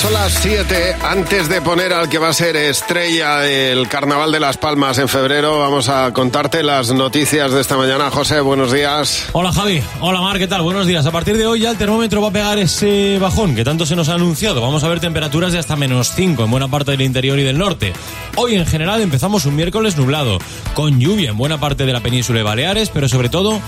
Son 0.00 0.14
las 0.14 0.32
7. 0.32 0.96
Antes 1.02 1.50
de 1.50 1.60
poner 1.60 1.92
al 1.92 2.08
que 2.08 2.16
va 2.16 2.30
a 2.30 2.32
ser 2.32 2.56
estrella 2.56 3.40
del 3.40 3.86
Carnaval 3.86 4.32
de 4.32 4.40
Las 4.40 4.56
Palmas 4.56 4.96
en 4.96 5.08
febrero, 5.10 5.58
vamos 5.58 5.90
a 5.90 6.10
contarte 6.14 6.62
las 6.62 6.90
noticias 6.90 7.52
de 7.52 7.60
esta 7.60 7.76
mañana. 7.76 8.10
José, 8.10 8.40
buenos 8.40 8.72
días. 8.72 9.28
Hola 9.32 9.52
Javi, 9.52 9.82
hola 10.00 10.22
Mar, 10.22 10.38
¿qué 10.38 10.48
tal? 10.48 10.62
Buenos 10.62 10.86
días. 10.86 11.04
A 11.04 11.10
partir 11.10 11.36
de 11.36 11.46
hoy 11.46 11.60
ya 11.60 11.70
el 11.70 11.76
termómetro 11.76 12.22
va 12.22 12.28
a 12.28 12.32
pegar 12.32 12.58
ese 12.58 13.18
bajón 13.18 13.54
que 13.54 13.62
tanto 13.62 13.84
se 13.84 13.94
nos 13.94 14.08
ha 14.08 14.14
anunciado. 14.14 14.62
Vamos 14.62 14.82
a 14.84 14.88
ver 14.88 15.00
temperaturas 15.00 15.52
de 15.52 15.58
hasta 15.58 15.76
menos 15.76 16.12
5 16.14 16.44
en 16.44 16.50
buena 16.50 16.68
parte 16.68 16.92
del 16.92 17.02
interior 17.02 17.38
y 17.38 17.42
del 17.42 17.58
norte. 17.58 17.92
Hoy 18.36 18.54
en 18.54 18.64
general 18.64 19.02
empezamos 19.02 19.44
un 19.44 19.54
miércoles 19.54 19.98
nublado, 19.98 20.38
con 20.72 20.98
lluvia 20.98 21.28
en 21.28 21.36
buena 21.36 21.60
parte 21.60 21.84
de 21.84 21.92
la 21.92 22.00
península 22.00 22.38
de 22.38 22.44
Baleares, 22.44 22.88
pero 22.88 23.06
sobre 23.06 23.28
todo 23.28 23.60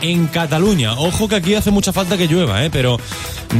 en 0.00 0.26
Cataluña. 0.26 0.94
Ojo 0.94 1.28
que 1.28 1.36
aquí 1.36 1.54
hace 1.54 1.70
mucha 1.70 1.92
falta 1.92 2.16
que 2.16 2.26
llueva, 2.26 2.64
¿eh? 2.64 2.70
pero 2.70 2.98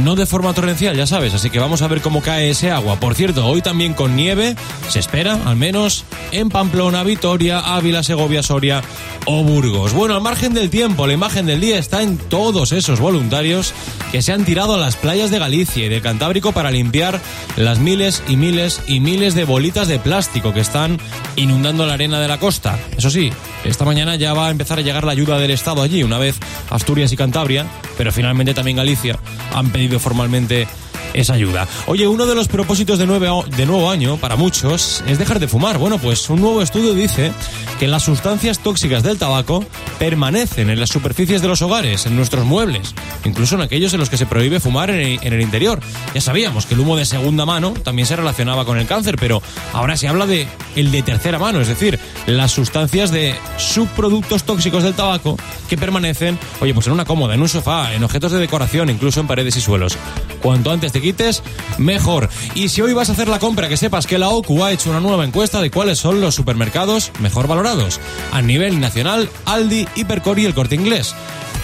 no 0.03 0.15
de 0.15 0.25
forma 0.25 0.53
torrencial, 0.53 0.95
ya 0.95 1.07
sabes. 1.07 1.33
Así 1.33 1.49
que 1.49 1.59
vamos 1.59 1.81
a 1.81 1.87
ver 1.87 2.01
cómo 2.01 2.21
cae 2.21 2.49
ese 2.49 2.71
agua. 2.71 2.99
Por 2.99 3.15
cierto, 3.15 3.45
hoy 3.45 3.61
también 3.61 3.93
con 3.93 4.15
nieve, 4.15 4.55
se 4.89 4.99
espera, 4.99 5.39
al 5.45 5.55
menos 5.55 6.05
en 6.31 6.49
Pamplona, 6.49 7.03
Vitoria, 7.03 7.59
Ávila, 7.59 8.03
Segovia, 8.03 8.43
Soria 8.43 8.83
o 9.25 9.43
Burgos. 9.43 9.93
Bueno, 9.93 10.15
al 10.15 10.21
margen 10.21 10.53
del 10.53 10.69
tiempo, 10.69 11.07
la 11.07 11.13
imagen 11.13 11.45
del 11.45 11.59
día 11.59 11.77
está 11.77 12.01
en 12.01 12.17
todos 12.17 12.71
esos 12.71 12.99
voluntarios 12.99 13.73
que 14.11 14.21
se 14.21 14.31
han 14.33 14.45
tirado 14.45 14.75
a 14.75 14.77
las 14.77 14.95
playas 14.95 15.31
de 15.31 15.39
Galicia 15.39 15.85
y 15.85 15.89
de 15.89 16.01
Cantábrico 16.01 16.51
para 16.51 16.71
limpiar 16.71 17.19
las 17.55 17.79
miles 17.79 18.23
y 18.27 18.37
miles 18.37 18.81
y 18.87 18.99
miles 18.99 19.35
de 19.35 19.45
bolitas 19.45 19.87
de 19.87 19.99
plástico 19.99 20.53
que 20.53 20.61
están 20.61 20.99
inundando 21.35 21.85
la 21.85 21.93
arena 21.93 22.19
de 22.19 22.27
la 22.27 22.39
costa. 22.39 22.79
Eso 22.97 23.09
sí, 23.09 23.31
esta 23.67 23.85
mañana 23.85 24.15
ya 24.15 24.33
va 24.33 24.47
a 24.47 24.51
empezar 24.51 24.79
a 24.79 24.81
llegar 24.81 25.03
la 25.03 25.11
ayuda 25.11 25.39
del 25.39 25.51
Estado 25.51 25.81
allí, 25.81 26.01
una 26.03 26.17
vez 26.17 26.39
Asturias 26.69 27.11
y 27.11 27.17
Cantabria, 27.17 27.65
pero 27.97 28.11
finalmente 28.11 28.53
también 28.53 28.77
Galicia 28.77 29.19
han 29.53 29.71
pedido 29.71 29.99
formalmente 29.99 30.67
esa 31.13 31.33
ayuda. 31.33 31.67
Oye, 31.87 32.07
uno 32.07 32.25
de 32.25 32.35
los 32.35 32.47
propósitos 32.47 32.99
de, 32.99 33.05
de 33.05 33.65
nuevo 33.65 33.89
año 33.89 34.17
para 34.17 34.35
muchos 34.35 35.03
es 35.07 35.17
dejar 35.17 35.39
de 35.39 35.47
fumar. 35.47 35.77
Bueno, 35.77 35.97
pues 35.97 36.29
un 36.29 36.41
nuevo 36.41 36.61
estudio 36.61 36.93
dice 36.93 37.31
que 37.79 37.87
las 37.87 38.03
sustancias 38.03 38.59
tóxicas 38.59 39.03
del 39.03 39.17
tabaco 39.17 39.63
permanecen 39.99 40.69
en 40.69 40.79
las 40.79 40.89
superficies 40.89 41.41
de 41.41 41.47
los 41.47 41.61
hogares, 41.61 42.05
en 42.05 42.15
nuestros 42.15 42.45
muebles, 42.45 42.93
incluso 43.25 43.55
en 43.55 43.61
aquellos 43.61 43.93
en 43.93 43.99
los 43.99 44.09
que 44.09 44.17
se 44.17 44.25
prohíbe 44.25 44.59
fumar 44.59 44.89
en 44.89 45.33
el, 45.33 45.41
interior. 45.41 45.79
Ya 46.13 46.21
sabíamos 46.21 46.65
que 46.65 46.73
el 46.73 46.79
humo 46.79 46.97
de 46.97 47.05
segunda 47.05 47.45
mano 47.45 47.73
también 47.83 48.07
se 48.07 48.15
relacionaba 48.15 48.65
con 48.65 48.77
el 48.77 48.87
cáncer, 48.87 49.17
pero 49.19 49.41
ahora 49.73 49.97
se 49.97 50.07
habla 50.07 50.25
de 50.25 50.47
el 50.75 50.91
de 50.91 51.03
tercera 51.03 51.39
mano, 51.39 51.61
es 51.61 51.67
decir, 51.67 51.99
las 52.25 52.51
sustancias 52.51 53.11
de 53.11 53.35
subproductos 53.57 54.43
tóxicos 54.43 54.83
del 54.83 54.93
tabaco 54.93 55.37
que 55.69 55.77
permanecen, 55.77 56.39
oye, 56.61 56.73
pues 56.73 56.87
en 56.87 56.93
una 56.93 57.05
cómoda, 57.05 57.33
en 57.33 57.41
un 57.41 57.49
sofá, 57.49 57.93
en 57.93 58.03
objetos 58.03 58.31
de 58.31 58.39
decoración, 58.39 58.89
incluso 58.89 59.19
en 59.19 59.27
paredes 59.27 59.55
y 59.57 59.61
suelos. 59.61 59.97
Cuanto 60.41 60.71
antes 60.71 60.86
te 60.91 61.01
quites, 61.01 61.43
mejor. 61.77 62.29
Y 62.55 62.69
si 62.69 62.81
hoy 62.81 62.93
vas 62.93 63.09
a 63.09 63.13
hacer 63.13 63.27
la 63.27 63.39
compra, 63.39 63.69
que 63.69 63.77
sepas 63.77 64.07
que 64.07 64.17
la 64.17 64.29
OCU 64.29 64.63
ha 64.63 64.71
hecho 64.71 64.89
una 64.89 64.99
nueva 64.99 65.25
encuesta 65.25 65.61
de 65.61 65.71
cuáles 65.71 65.99
son 65.99 66.21
los 66.21 66.35
supermercados 66.35 67.11
mejor 67.19 67.47
valorados. 67.47 67.99
A 68.31 68.41
nivel 68.41 68.79
nacional, 68.79 69.29
Aldi, 69.45 69.87
Hipercor 69.95 70.39
y 70.39 70.45
el 70.45 70.53
Corte 70.53 70.75
Inglés. 70.75 71.15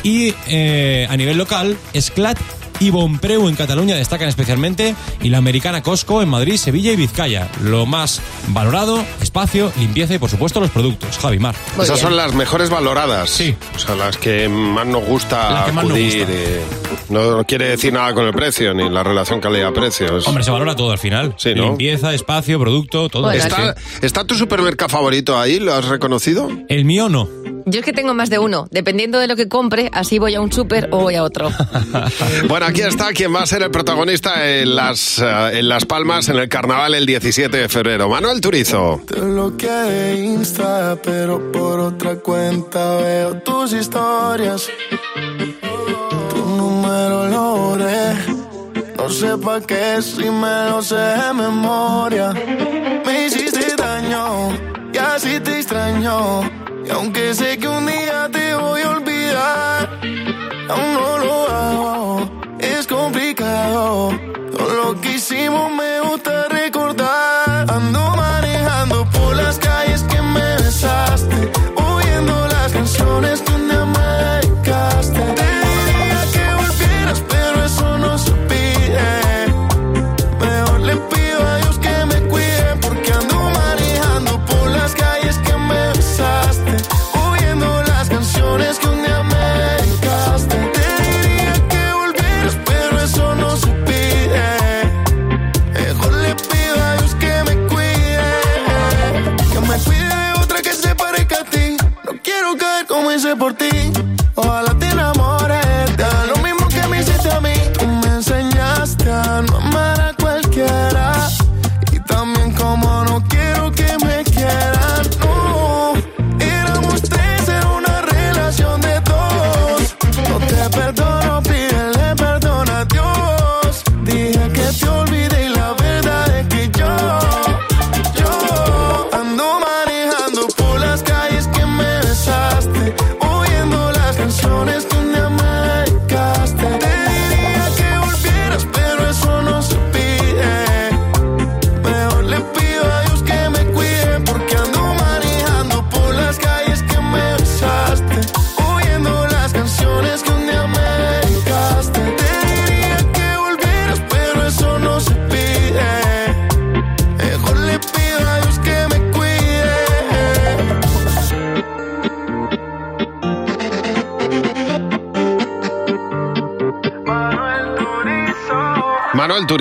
Y 0.04 0.34
eh, 0.48 1.08
a 1.10 1.16
nivel 1.18 1.38
local, 1.38 1.78
Sclat 2.00 2.38
y 2.84 2.89
Bonpreu 2.89 3.48
en 3.48 3.56
Cataluña 3.56 3.95
destacan 3.95 4.28
especialmente 4.28 4.94
y 5.22 5.30
la 5.30 5.38
americana 5.38 5.81
Costco 5.81 6.22
en 6.22 6.28
Madrid, 6.28 6.58
Sevilla 6.58 6.92
y 6.92 6.98
Vizcaya. 6.98 7.50
Lo 7.62 7.86
más 7.86 8.22
valorado, 8.50 9.06
espacio, 9.22 9.72
limpieza 9.80 10.16
y 10.16 10.17
por 10.17 10.30
supuesto 10.30 10.59
los 10.59 10.70
productos. 10.70 11.17
Javi 11.17 11.39
Mar. 11.39 11.56
Esas 11.81 12.00
son 12.00 12.17
las 12.17 12.34
mejores 12.34 12.70
valoradas. 12.70 13.30
Sí. 13.30 13.56
O 13.73 13.80
sea, 13.80 13.95
las 13.95 14.17
que 14.17 14.50
más 14.50 14.86
nos 14.86 15.06
gusta 15.06 15.66
acudir. 15.66 16.26
Eh, 16.30 16.61
no 17.08 17.45
quiere 17.45 17.70
decir 17.70 17.94
nada 17.94 18.14
con 18.14 18.26
el 18.26 18.34
precio, 18.34 18.73
ni 18.73 18.89
la 18.89 19.02
relación 19.02 19.39
calidad-precio. 19.39 20.17
Hombre, 20.26 20.44
se 20.44 20.52
valora 20.52 20.76
todo 20.76 20.92
al 20.92 21.00
final. 21.00 21.36
Sí, 21.38 21.56
¿no? 21.56 21.67
Limpieza, 21.67 22.14
espacio, 22.14 22.59
producto, 22.59 23.08
todo. 23.08 23.31
¿Está, 23.31 23.76
¿Está 24.02 24.26
tu 24.28 24.36
supermercado 24.36 24.89
favorito 24.89 25.39
ahí? 25.39 25.59
¿Lo 25.59 25.73
has 25.73 25.86
reconocido? 25.86 26.50
El 26.67 26.84
mío 26.84 27.08
no. 27.08 27.30
Yo 27.66 27.80
es 27.80 27.86
que 27.86 27.94
tengo 27.94 28.14
más 28.14 28.30
de 28.30 28.39
uno. 28.39 28.67
Dependiendo 28.71 29.20
de 29.20 29.27
lo 29.27 29.36
que 29.36 29.48
compre, 29.48 29.89
así 29.93 30.20
voy 30.20 30.36
a 30.36 30.42
un 30.42 30.52
súper 30.52 30.89
o 30.92 30.99
voy 30.99 31.15
a 31.15 31.23
otro. 31.23 31.49
bueno, 32.48 32.65
aquí 32.65 32.82
está 32.82 33.14
quien 33.14 33.33
va 33.33 33.43
a 33.43 33.45
ser 33.45 33.64
el 33.64 33.71
protagonista 33.71 34.48
en 34.48 34.76
las, 34.76 35.20
eh, 35.20 35.60
en 35.60 35.70
las 35.70 35.86
Palmas 35.86 36.30
en 36.30 36.38
el 36.38 36.49
carnaval 36.49 36.95
el 36.95 37.05
17 37.05 37.55
de 37.55 37.70
febrero. 37.70 38.10
Manuel 38.10 38.42
Turizo. 38.42 39.02
Te 39.08 39.20
bloqueé 39.20 40.15
Insta, 40.23 40.98
pero 41.02 41.52
por 41.52 41.80
otra 41.80 42.15
cuenta 42.17 42.98
veo 42.98 43.36
tus 43.42 43.73
historias. 43.73 44.70
Tu 46.30 46.38
número 46.38 47.27
lo 47.27 47.55
borré. 47.58 48.14
No 48.98 49.09
sé 49.09 49.38
pa' 49.38 49.61
qué 49.61 50.02
si 50.02 50.30
me 50.30 50.70
lo 50.70 50.82
sé 50.82 50.95
de 50.95 51.33
memoria. 51.33 52.33
Me 53.05 53.26
hiciste 53.26 53.76
daño 53.76 54.52
y 54.93 54.98
así 54.98 55.39
te 55.39 55.59
extraño 55.59 56.52
y 56.86 56.89
aunque 56.89 57.33
sé 57.33 57.58
que 57.58 57.67
un 57.67 57.86
día 57.86 58.30
te 58.32 58.55
voy 58.55 58.82
a 58.82 58.89
olvidar, 58.89 59.99
aún 60.70 60.94
no 60.94 61.17
lo 61.20 61.49
hago. 61.49 62.30
Es 62.60 62.88
complicado. 62.88 64.11
Todo 64.52 64.70
lo 64.76 65.02
que 65.02 65.14
hicimos 65.14 65.71
me 65.71 66.02
gusta 66.02 66.33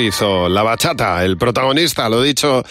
Turizo, 0.02 0.48
la 0.48 0.64
bachata, 0.64 1.24
el 1.24 1.38
protagonista, 1.38 2.08
lo 2.08 2.20
dicho, 2.22 2.64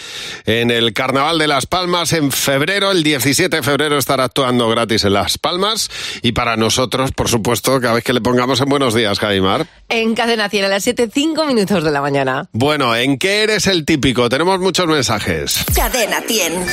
en 0.44 0.70
el 0.70 0.92
Carnaval 0.92 1.38
de 1.38 1.46
Las 1.46 1.64
Palmas 1.64 2.12
en 2.12 2.30
febrero, 2.30 2.90
el 2.90 3.02
17 3.02 3.56
de 3.56 3.62
febrero 3.62 3.96
estará 3.96 4.24
actuando 4.24 4.68
gratis 4.68 5.04
en 5.04 5.14
Las 5.14 5.38
Palmas 5.38 5.88
y 6.20 6.32
para 6.32 6.58
nosotros, 6.58 7.10
por 7.12 7.30
supuesto, 7.30 7.80
cada 7.80 7.94
vez 7.94 8.04
que 8.04 8.12
le 8.12 8.20
pongamos 8.20 8.60
en 8.60 8.68
Buenos 8.68 8.92
Días, 8.92 9.18
Javimar. 9.18 9.66
En 9.88 10.14
Cadena 10.14 10.50
100 10.50 10.66
a 10.66 10.68
las 10.68 10.84
7, 10.84 11.08
5 11.10 11.46
minutos 11.46 11.82
de 11.82 11.90
la 11.90 12.02
mañana. 12.02 12.50
Bueno, 12.52 12.94
¿en 12.94 13.16
qué 13.16 13.44
eres 13.44 13.66
el 13.66 13.86
típico? 13.86 14.28
Tenemos 14.28 14.60
muchos 14.60 14.86
mensajes. 14.86 15.64
Cadena 15.74 16.20
100. 16.20 16.66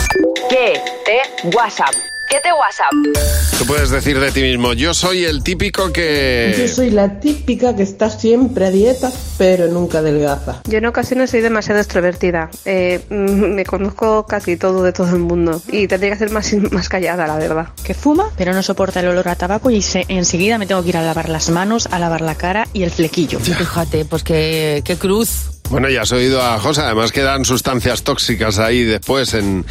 ¿Qué 0.50 0.82
te 1.06 1.48
WhatsApp? 1.56 1.96
¿Qué 2.30 2.38
te 2.44 2.50
WhatsApp? 2.54 3.58
Tú 3.58 3.66
puedes 3.66 3.90
decir 3.90 4.20
de 4.20 4.32
ti 4.32 4.42
mismo, 4.42 4.74
yo 4.74 4.94
soy 4.94 5.26
el 5.26 5.42
típico 5.44 5.92
que... 5.92 6.54
Yo 6.58 6.68
soy 6.68 6.92
la 6.92 7.20
típica 7.20 7.76
que 7.76 7.82
está 7.84 8.10
siempre 8.12 8.68
a 8.68 8.72
dieta, 8.72 9.12
pero 9.40 9.68
nunca 9.68 10.02
delgaza. 10.04 10.62
Yo 10.68 10.78
en 10.78 10.86
ocasiones 10.86 11.32
soy 11.32 11.42
demasiado 11.42 11.80
extrovertida. 11.80 12.50
Eh, 12.66 13.00
me 13.10 13.66
conozco 13.66 14.26
casi 14.28 14.58
todo 14.58 14.84
de 14.84 14.94
todo 14.94 15.10
el 15.10 15.20
mundo 15.20 15.60
y 15.72 15.88
tendría 15.88 16.12
que 16.12 16.18
ser 16.20 16.30
más, 16.30 16.54
más 16.72 16.88
callada, 16.88 17.26
la 17.26 17.38
verdad. 17.38 17.70
que 17.84 17.94
fuma, 17.96 18.30
pero 18.38 18.54
no 18.54 18.62
soporta 18.62 19.00
el 19.00 19.08
olor 19.08 19.28
a 19.28 19.36
tabaco 19.36 19.72
y 19.72 19.82
se- 19.82 20.06
enseguida 20.08 20.58
me 20.60 20.68
tengo 20.68 20.84
que 20.84 20.90
ir 20.90 20.98
a 20.98 21.02
lavar 21.04 21.30
las 21.30 21.50
manos, 21.50 21.88
a 21.92 21.98
lavar 22.00 22.22
la 22.22 22.36
cara 22.36 22.68
y 22.74 22.84
el 22.84 22.92
flequillo. 22.92 23.40
Fíjate, 23.40 24.06
pues 24.06 24.24
qué, 24.24 24.82
qué 24.86 24.98
cruz. 24.98 25.59
Bueno, 25.70 25.88
ya 25.88 26.02
has 26.02 26.12
oído 26.12 26.42
a 26.42 26.58
José, 26.60 26.82
además 26.82 27.12
quedan 27.12 27.46
sustancias 27.46 28.02
tóxicas 28.02 28.58
ahí 28.58 28.84
después, 28.84 29.36
en, 29.36 29.64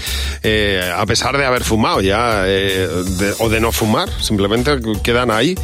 eh, 0.44 0.92
a 0.96 1.04
pesar 1.06 1.36
de 1.36 1.44
haber 1.44 1.64
fumado 1.64 2.00
ya, 2.00 2.44
eh, 2.46 2.86
de- 3.18 3.34
o 3.40 3.48
de 3.48 3.60
no 3.60 3.72
fumar, 3.72 4.08
simplemente 4.20 4.78
quedan 5.02 5.32
ahí. 5.32 5.56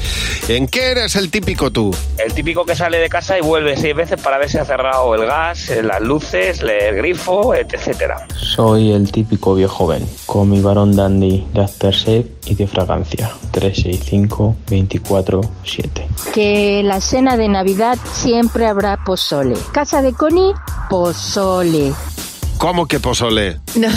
¿En 0.48 0.66
qué 0.66 0.90
eres 0.90 1.14
el 1.14 1.30
típico 1.30 1.70
tú? 1.70 1.94
El 2.18 2.34
típico 2.34 2.64
que 2.66 2.74
sale 2.74 2.98
de 2.98 3.08
casa 3.08 3.38
y 3.38 3.42
vuelve 3.42 3.76
seis 3.76 3.94
veces 3.94 4.20
para 4.20 4.38
ver 4.38 4.50
si 4.50 4.58
ha 4.58 4.64
cerrado 4.64 5.14
el 5.14 5.24
gas, 5.24 5.70
las 5.82 6.00
luces, 6.02 6.60
el 6.62 6.96
grifo, 6.96 7.54
et- 7.54 7.72
etcétera. 7.72 8.26
Soy 8.36 8.90
el 8.92 9.12
típico 9.12 9.54
viejo 9.54 9.74
joven, 9.74 10.04
con 10.26 10.50
mi 10.50 10.60
varón 10.60 10.96
dandy 10.96 11.46
de 11.54 11.62
aftershave 11.62 12.26
y 12.46 12.54
de 12.56 12.66
fragancia. 12.66 13.30
365 13.52 14.56
24 14.68 15.40
7. 15.64 16.06
Que 16.32 16.82
la 16.84 17.00
cena 17.00 17.36
de 17.36 17.48
Navidad 17.48 17.98
siempre 18.12 18.66
habrá 18.66 18.96
pozole. 19.04 19.54
Casa 19.72 20.02
de 20.02 20.12
Connie, 20.24 20.54
pozole. 20.88 21.92
¿Cómo 22.56 22.86
que 22.88 22.98
pozole? 22.98 23.60
No, 23.74 23.88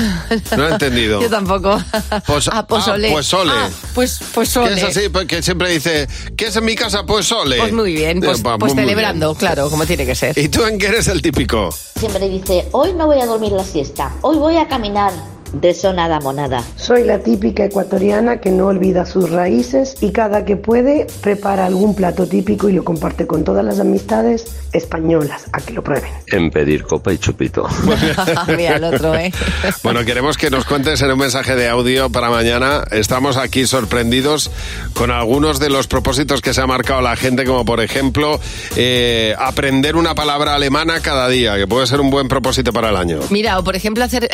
No 0.58 0.68
he 0.68 0.72
entendido. 0.74 1.22
Yo 1.22 1.30
tampoco. 1.30 1.82
Pos- 2.26 2.50
ah, 2.52 2.68
pozole. 2.68 3.08
ah, 3.08 3.14
pozole. 3.14 3.52
Ah, 3.56 3.70
pues, 3.96 4.20
pues 4.34 4.54
Que 4.54 4.74
es 4.74 4.84
así, 4.84 5.08
porque 5.08 5.42
siempre 5.42 5.70
dice, 5.70 6.06
¿qué 6.36 6.48
es 6.48 6.56
en 6.58 6.66
mi 6.66 6.76
casa? 6.76 7.06
Pues 7.06 7.28
sole. 7.28 7.58
Pues 7.60 7.72
muy 7.72 7.94
bien, 7.94 8.20
pues, 8.20 8.42
Eh, 8.42 8.44
pues 8.60 8.74
muy, 8.74 8.84
celebrando, 8.84 9.36
claro, 9.36 9.70
como 9.70 9.86
tiene 9.86 10.06
que 10.06 10.16
ser. 10.16 10.38
¿Y 10.38 10.50
tú 10.50 10.66
en 10.66 10.78
qué 10.78 10.88
eres 10.88 11.08
el 11.08 11.22
típico? 11.22 11.70
Siempre 11.98 12.28
dice, 12.28 12.68
hoy 12.74 12.92
no 12.92 13.06
voy 13.06 13.22
a 13.22 13.26
dormir 13.26 13.54
la 13.54 13.64
siesta, 13.64 14.12
hoy 14.20 14.36
voy 14.36 14.58
a 14.58 14.68
caminar. 14.68 15.14
De 15.54 15.70
eso 15.70 15.94
nada, 15.94 16.20
monada. 16.20 16.64
Soy 16.76 17.04
la 17.04 17.20
típica 17.20 17.66
ecuatoriana 17.66 18.40
que 18.40 18.52
no 18.52 18.68
olvida 18.68 19.06
sus 19.06 19.30
raíces 19.30 19.96
y 20.02 20.12
cada 20.12 20.46
que 20.46 20.56
puede 20.58 21.08
prepara 21.22 21.66
algún 21.66 21.96
plato 21.96 22.28
típico 22.28 22.70
y 22.70 22.74
lo 22.74 22.84
comparte 22.84 23.28
con 23.28 23.44
todas 23.44 23.64
las 23.64 23.80
amistades 23.80 24.46
españolas 24.74 25.46
a 25.54 25.60
que 25.60 25.74
lo 25.74 25.84
prueben. 25.84 26.12
En 26.28 26.52
pedir 26.52 26.84
copa 26.84 27.14
y 27.14 27.18
chupito. 27.18 27.68
Mira 28.48 28.76
el 28.76 28.84
otro, 28.84 29.16
¿eh? 29.16 29.32
Bueno, 29.84 30.04
queremos 30.06 30.38
que 30.38 30.50
nos 30.50 30.66
cuentes 30.66 31.02
en 31.02 31.12
un 31.12 31.20
mensaje 31.20 31.56
de 31.56 31.68
audio 31.70 32.10
para 32.10 32.30
mañana. 32.30 32.84
Estamos 32.92 33.38
aquí 33.38 33.66
sorprendidos 33.66 34.52
con 34.94 35.12
algunos 35.12 35.60
de 35.60 35.70
los 35.70 35.88
propósitos 35.88 36.42
que 36.42 36.54
se 36.54 36.62
ha 36.62 36.68
marcado 36.68 37.02
la 37.02 37.16
gente, 37.16 37.46
como 37.46 37.66
por 37.66 37.82
ejemplo 37.82 38.40
eh, 38.76 39.36
aprender 39.38 39.96
una 39.96 40.16
palabra 40.16 40.56
alemana 40.56 41.00
cada 41.02 41.28
día, 41.30 41.56
que 41.58 41.68
puede 41.68 41.88
ser 41.88 42.00
un 42.00 42.10
buen 42.10 42.28
propósito 42.28 42.74
para 42.74 42.90
el 42.90 42.98
año. 42.98 43.20
Mira, 43.30 43.60
o 43.60 43.64
por 43.64 43.76
ejemplo 43.76 44.04
hacer, 44.04 44.30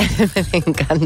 me 0.52 0.60
encanta, 0.60 1.03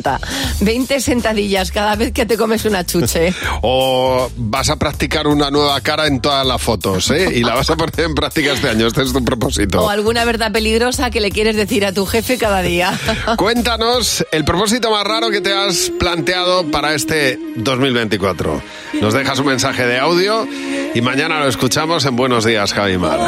20 0.60 1.00
sentadillas 1.00 1.72
cada 1.72 1.96
vez 1.96 2.12
que 2.12 2.26
te 2.26 2.38
comes 2.38 2.66
una 2.66 2.86
chuche. 2.86 3.34
O 3.62 4.30
vas 4.36 4.70
a 4.70 4.76
practicar 4.76 5.28
una 5.28 5.50
nueva 5.50 5.80
cara 5.82 6.08
en 6.08 6.20
todas 6.22 6.46
las 6.46 6.62
fotos, 6.62 7.10
¿eh? 7.12 7.32
Y 7.34 7.44
la 7.44 7.56
vas 7.56 7.70
a 7.70 7.76
poner 7.76 8.00
en 8.02 8.16
práctica 8.16 8.54
este 8.54 8.70
año. 8.70 8.88
Este 8.88 9.02
es 9.02 9.12
tu 9.12 9.24
propósito. 9.24 9.84
O 9.84 9.90
alguna 9.90 10.26
verdad 10.26 10.52
peligrosa 10.52 11.10
que 11.10 11.22
le 11.22 11.32
quieres 11.32 11.56
decir 11.56 11.86
a 11.86 11.92
tu 11.92 12.06
jefe 12.06 12.38
cada 12.38 12.62
día. 12.62 12.98
Cuéntanos 13.38 14.26
el 14.32 14.46
propósito 14.46 14.92
más 14.92 15.04
raro 15.04 15.30
que 15.30 15.42
te 15.42 15.54
has 15.54 15.92
planteado 16.00 16.70
para 16.70 16.94
este 16.94 17.40
2024. 17.56 18.62
Nos 19.02 19.14
dejas 19.14 19.40
un 19.40 19.48
mensaje 19.48 19.86
de 19.86 20.00
audio 20.00 20.48
y 20.94 21.02
mañana 21.02 21.40
lo 21.40 21.48
escuchamos 21.48 22.06
en 22.06 22.16
Buenos 22.16 22.46
Días, 22.46 22.74
Javimar. 22.74 23.20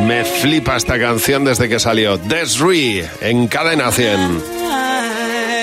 Me 0.00 0.24
flipa 0.24 0.76
esta 0.76 0.98
canción 0.98 1.44
desde 1.44 1.68
que 1.68 1.78
salió. 1.78 2.18
Desri 2.18 3.04
en 3.20 3.46
Cadena 3.46 3.90
100. 3.92 4.42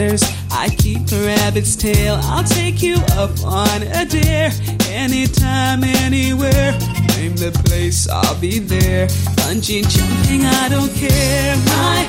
I 0.00 0.70
keep 0.78 1.12
a 1.12 1.26
rabbit's 1.26 1.76
tail. 1.76 2.18
I'll 2.22 2.42
take 2.42 2.82
you 2.82 2.96
up 3.12 3.44
on 3.44 3.82
a 3.82 4.06
dare. 4.06 4.50
Anytime, 4.88 5.84
anywhere. 5.84 6.72
Name 7.16 7.36
the 7.36 7.52
place, 7.66 8.08
I'll 8.08 8.40
be 8.40 8.60
there. 8.60 9.08
Bungee 9.36 9.86
jumping, 9.86 10.46
I 10.46 10.68
don't 10.70 10.90
care. 10.94 11.54
My 11.66 12.08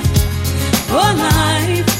oh 0.88 1.12
life, 1.18 1.91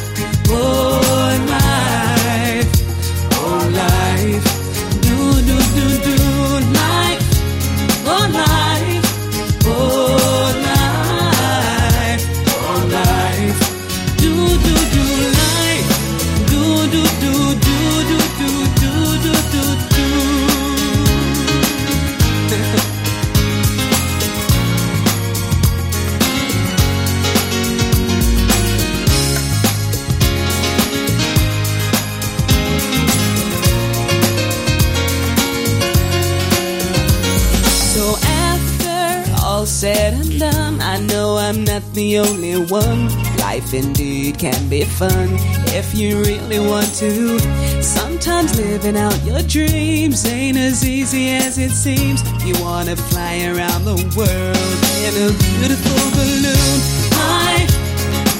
can 44.42 44.68
be 44.68 44.82
fun 44.82 45.28
if 45.70 45.94
you 45.94 46.18
really 46.20 46.58
want 46.58 46.92
to. 46.96 47.38
Sometimes 47.80 48.58
living 48.58 48.96
out 48.96 49.16
your 49.24 49.40
dreams 49.42 50.26
ain't 50.26 50.58
as 50.58 50.84
easy 50.84 51.28
as 51.28 51.58
it 51.58 51.70
seems. 51.70 52.20
You 52.44 52.54
wanna 52.60 52.96
fly 52.96 53.44
around 53.44 53.84
the 53.84 53.94
world 54.18 54.78
in 55.06 55.12
a 55.26 55.30
beautiful 55.46 56.02
balloon. 56.18 56.78
Life, 57.22 57.70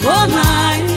oh 0.02 0.26
life, 0.42 0.91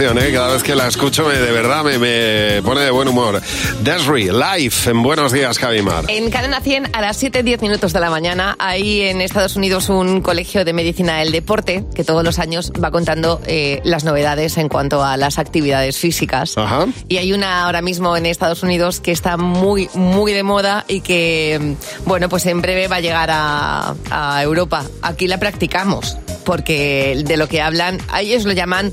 canción, 0.00 0.18
¿eh? 0.18 0.32
Cada 0.32 0.54
vez 0.54 0.62
que 0.62 0.74
la 0.74 0.86
escucho, 0.86 1.26
me, 1.26 1.34
de 1.34 1.52
verdad 1.52 1.84
me, 1.84 1.98
me 1.98 2.62
pone 2.62 2.80
de 2.80 2.90
buen 2.90 3.06
humor. 3.06 3.42
Desri, 3.82 4.30
live 4.30 4.74
en 4.86 5.02
Buenos 5.02 5.30
Días, 5.30 5.58
Javimar. 5.58 6.06
En 6.08 6.30
Cadena 6.30 6.60
100 6.60 6.96
a 6.96 7.02
las 7.02 7.22
7.10 7.22 7.60
minutos 7.60 7.92
de 7.92 8.00
la 8.00 8.08
mañana 8.08 8.56
hay 8.58 9.02
en 9.02 9.20
Estados 9.20 9.56
Unidos 9.56 9.90
un 9.90 10.22
colegio 10.22 10.64
de 10.64 10.72
medicina 10.72 11.18
del 11.18 11.32
deporte 11.32 11.84
que 11.94 12.02
todos 12.02 12.24
los 12.24 12.38
años 12.38 12.72
va 12.82 12.90
contando 12.90 13.42
eh, 13.46 13.82
las 13.84 14.04
novedades 14.04 14.56
en 14.56 14.70
cuanto 14.70 15.04
a 15.04 15.18
las 15.18 15.38
actividades 15.38 15.98
físicas. 15.98 16.56
Ajá. 16.56 16.86
Y 17.08 17.18
hay 17.18 17.34
una 17.34 17.64
ahora 17.64 17.82
mismo 17.82 18.16
en 18.16 18.24
Estados 18.24 18.62
Unidos 18.62 19.00
que 19.00 19.12
está 19.12 19.36
muy, 19.36 19.90
muy 19.92 20.32
de 20.32 20.42
moda 20.42 20.86
y 20.88 21.02
que, 21.02 21.76
bueno, 22.06 22.30
pues 22.30 22.46
en 22.46 22.62
breve 22.62 22.88
va 22.88 22.96
a 22.96 23.00
llegar 23.00 23.28
a, 23.30 23.94
a 24.10 24.42
Europa. 24.42 24.82
Aquí 25.02 25.26
la 25.26 25.38
practicamos 25.38 26.16
porque 26.44 27.22
de 27.24 27.36
lo 27.36 27.48
que 27.48 27.60
hablan, 27.60 27.98
ellos 28.18 28.44
lo 28.44 28.52
llaman 28.52 28.92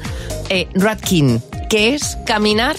eh, 0.49 0.67
ratkin, 0.73 1.41
que 1.69 1.93
es 1.93 2.17
caminar 2.25 2.75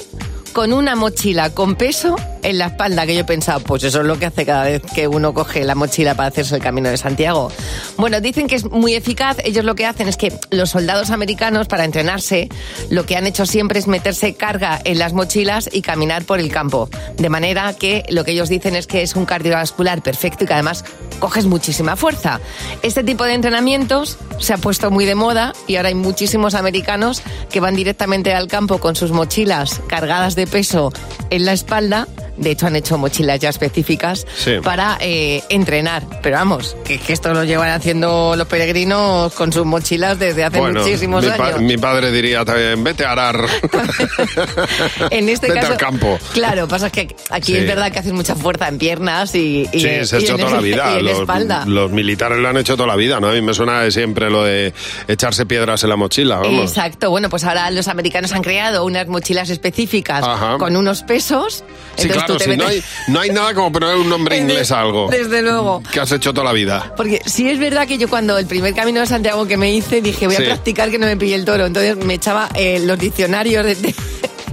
con 0.52 0.72
una 0.72 0.96
mochila 0.96 1.50
con 1.50 1.76
peso 1.76 2.16
en 2.48 2.58
la 2.58 2.66
espalda, 2.66 3.06
que 3.06 3.14
yo 3.14 3.26
pensaba, 3.26 3.58
pues 3.60 3.84
eso 3.84 4.00
es 4.00 4.06
lo 4.06 4.18
que 4.18 4.26
hace 4.26 4.46
cada 4.46 4.64
vez 4.64 4.82
que 4.94 5.06
uno 5.06 5.34
coge 5.34 5.64
la 5.64 5.74
mochila 5.74 6.14
para 6.14 6.28
hacerse 6.28 6.56
el 6.56 6.62
camino 6.62 6.88
de 6.88 6.96
Santiago. 6.96 7.50
Bueno, 7.96 8.20
dicen 8.20 8.46
que 8.46 8.56
es 8.56 8.64
muy 8.64 8.94
eficaz. 8.94 9.36
Ellos 9.44 9.64
lo 9.64 9.74
que 9.74 9.86
hacen 9.86 10.08
es 10.08 10.16
que 10.16 10.32
los 10.50 10.70
soldados 10.70 11.10
americanos, 11.10 11.68
para 11.68 11.84
entrenarse, 11.84 12.48
lo 12.90 13.04
que 13.04 13.16
han 13.16 13.26
hecho 13.26 13.46
siempre 13.46 13.78
es 13.78 13.86
meterse 13.86 14.34
carga 14.34 14.80
en 14.84 14.98
las 14.98 15.12
mochilas 15.12 15.68
y 15.72 15.82
caminar 15.82 16.24
por 16.24 16.40
el 16.40 16.50
campo. 16.50 16.88
De 17.16 17.28
manera 17.28 17.72
que 17.74 18.04
lo 18.08 18.24
que 18.24 18.32
ellos 18.32 18.48
dicen 18.48 18.76
es 18.76 18.86
que 18.86 19.02
es 19.02 19.14
un 19.16 19.26
cardiovascular 19.26 20.02
perfecto 20.02 20.44
y 20.44 20.46
que 20.46 20.54
además 20.54 20.84
coges 21.18 21.46
muchísima 21.46 21.96
fuerza. 21.96 22.40
Este 22.82 23.04
tipo 23.04 23.24
de 23.24 23.34
entrenamientos 23.34 24.18
se 24.38 24.54
ha 24.54 24.58
puesto 24.58 24.90
muy 24.90 25.04
de 25.04 25.14
moda 25.14 25.52
y 25.66 25.76
ahora 25.76 25.88
hay 25.88 25.94
muchísimos 25.94 26.54
americanos 26.54 27.22
que 27.50 27.60
van 27.60 27.76
directamente 27.76 28.34
al 28.34 28.48
campo 28.48 28.78
con 28.78 28.96
sus 28.96 29.10
mochilas 29.10 29.80
cargadas 29.88 30.34
de 30.34 30.46
peso 30.46 30.92
en 31.30 31.44
la 31.44 31.52
espalda. 31.52 32.06
De 32.38 32.50
hecho, 32.52 32.66
han 32.66 32.76
hecho 32.76 32.96
mochilas 32.98 33.38
ya 33.40 33.48
específicas 33.50 34.26
Sí. 34.36 34.52
para 34.62 34.96
eh, 35.00 35.42
entrenar. 35.48 36.04
Pero 36.22 36.36
vamos, 36.36 36.76
que, 36.84 36.98
que 36.98 37.12
esto 37.12 37.32
lo 37.34 37.44
llevan 37.44 37.70
haciendo 37.70 38.34
los 38.36 38.46
peregrinos 38.46 39.32
con 39.34 39.52
sus 39.52 39.64
mochilas 39.66 40.18
desde 40.18 40.44
hace 40.44 40.58
Bueno, 40.60 40.80
muchísimos 40.80 41.24
mi, 41.24 41.30
años. 41.30 41.60
mi 41.60 41.76
padre 41.76 42.10
diría 42.12 42.44
también, 42.44 42.82
vete 42.84 43.04
a 43.04 43.12
arar. 43.12 43.38
En 45.10 45.28
este 45.28 45.48
vete 45.48 45.60
caso, 45.60 45.72
al 45.72 45.78
campo. 45.78 46.18
Claro, 46.32 46.68
pasa 46.68 46.90
que 46.90 47.14
aquí 47.30 47.52
Sí. 47.52 47.58
es 47.58 47.66
verdad 47.66 47.90
que 47.92 47.98
haces 47.98 48.12
mucha 48.12 48.34
fuerza 48.34 48.68
en 48.68 48.78
piernas 48.78 49.34
y, 49.34 49.68
y, 49.72 49.80
Sí, 49.80 50.04
se 50.04 50.16
ha 50.16 50.18
hecho 50.18 50.36
toda 50.36 50.50
la 50.52 50.60
vida. 50.60 51.00
Los, 51.00 51.20
espalda. 51.20 51.64
los 51.66 51.90
militares 51.90 52.38
lo 52.38 52.48
han 52.48 52.56
hecho 52.56 52.76
toda 52.76 52.86
la 52.88 52.96
vida, 52.96 53.20
¿no? 53.20 53.28
A 53.28 53.32
mí 53.32 53.40
me 53.40 53.54
suena 53.54 53.90
siempre 53.90 54.30
lo 54.30 54.44
de 54.44 54.72
echarse 55.08 55.46
piedras 55.46 55.82
en 55.84 55.90
la 55.90 55.96
mochila, 55.96 56.36
vamos. 56.36 56.70
Exacto, 56.70 57.10
bueno, 57.10 57.28
pues 57.28 57.44
ahora 57.44 57.70
los 57.70 57.88
americanos 57.88 58.32
han 58.32 58.42
creado 58.42 58.84
unas 58.84 59.06
mochilas 59.08 59.50
específicas 59.50 60.24
Ajá. 60.24 60.58
con 60.58 60.76
unos 60.76 61.02
pesos. 61.02 61.64
Sí, 61.98 62.08
entonces 62.08 62.24
claro, 62.24 62.38
sí, 62.40 62.56
no, 62.56 62.66
hay, 62.66 62.82
no 63.08 63.20
hay 63.20 63.30
nada 63.30 63.54
como 63.54 63.70
poner 63.72 63.94
un 63.96 64.08
nombre 64.08 64.36
inglés 64.38 64.70
a 64.72 64.80
algo 64.80 65.08
Desde 65.10 65.42
luego. 65.42 65.82
que 65.92 66.00
has 66.00 66.10
hecho 66.12 66.32
toda 66.32 66.44
la 66.46 66.52
vida. 66.52 66.94
Porque 66.96 67.20
sí 67.26 67.48
es 67.50 67.58
verdad 67.58 67.86
que 67.86 67.98
yo 67.98 68.08
cuando 68.08 68.38
el 68.38 68.46
primer 68.46 68.74
camino 68.74 69.00
de 69.00 69.06
Santiago 69.06 69.46
que 69.46 69.56
me 69.56 69.72
hice 69.72 70.00
dije 70.00 70.26
voy 70.26 70.36
a 70.36 70.38
Sí. 70.38 70.44
practicar 70.44 70.90
que 70.90 70.98
no 70.98 71.06
me 71.06 71.16
pille 71.16 71.34
el 71.34 71.44
toro. 71.44 71.66
Entonces 71.66 71.96
me 71.96 72.14
echaba 72.14 72.48
eh, 72.54 72.80
los 72.84 72.98
diccionarios 72.98 73.64
de- 73.66 73.94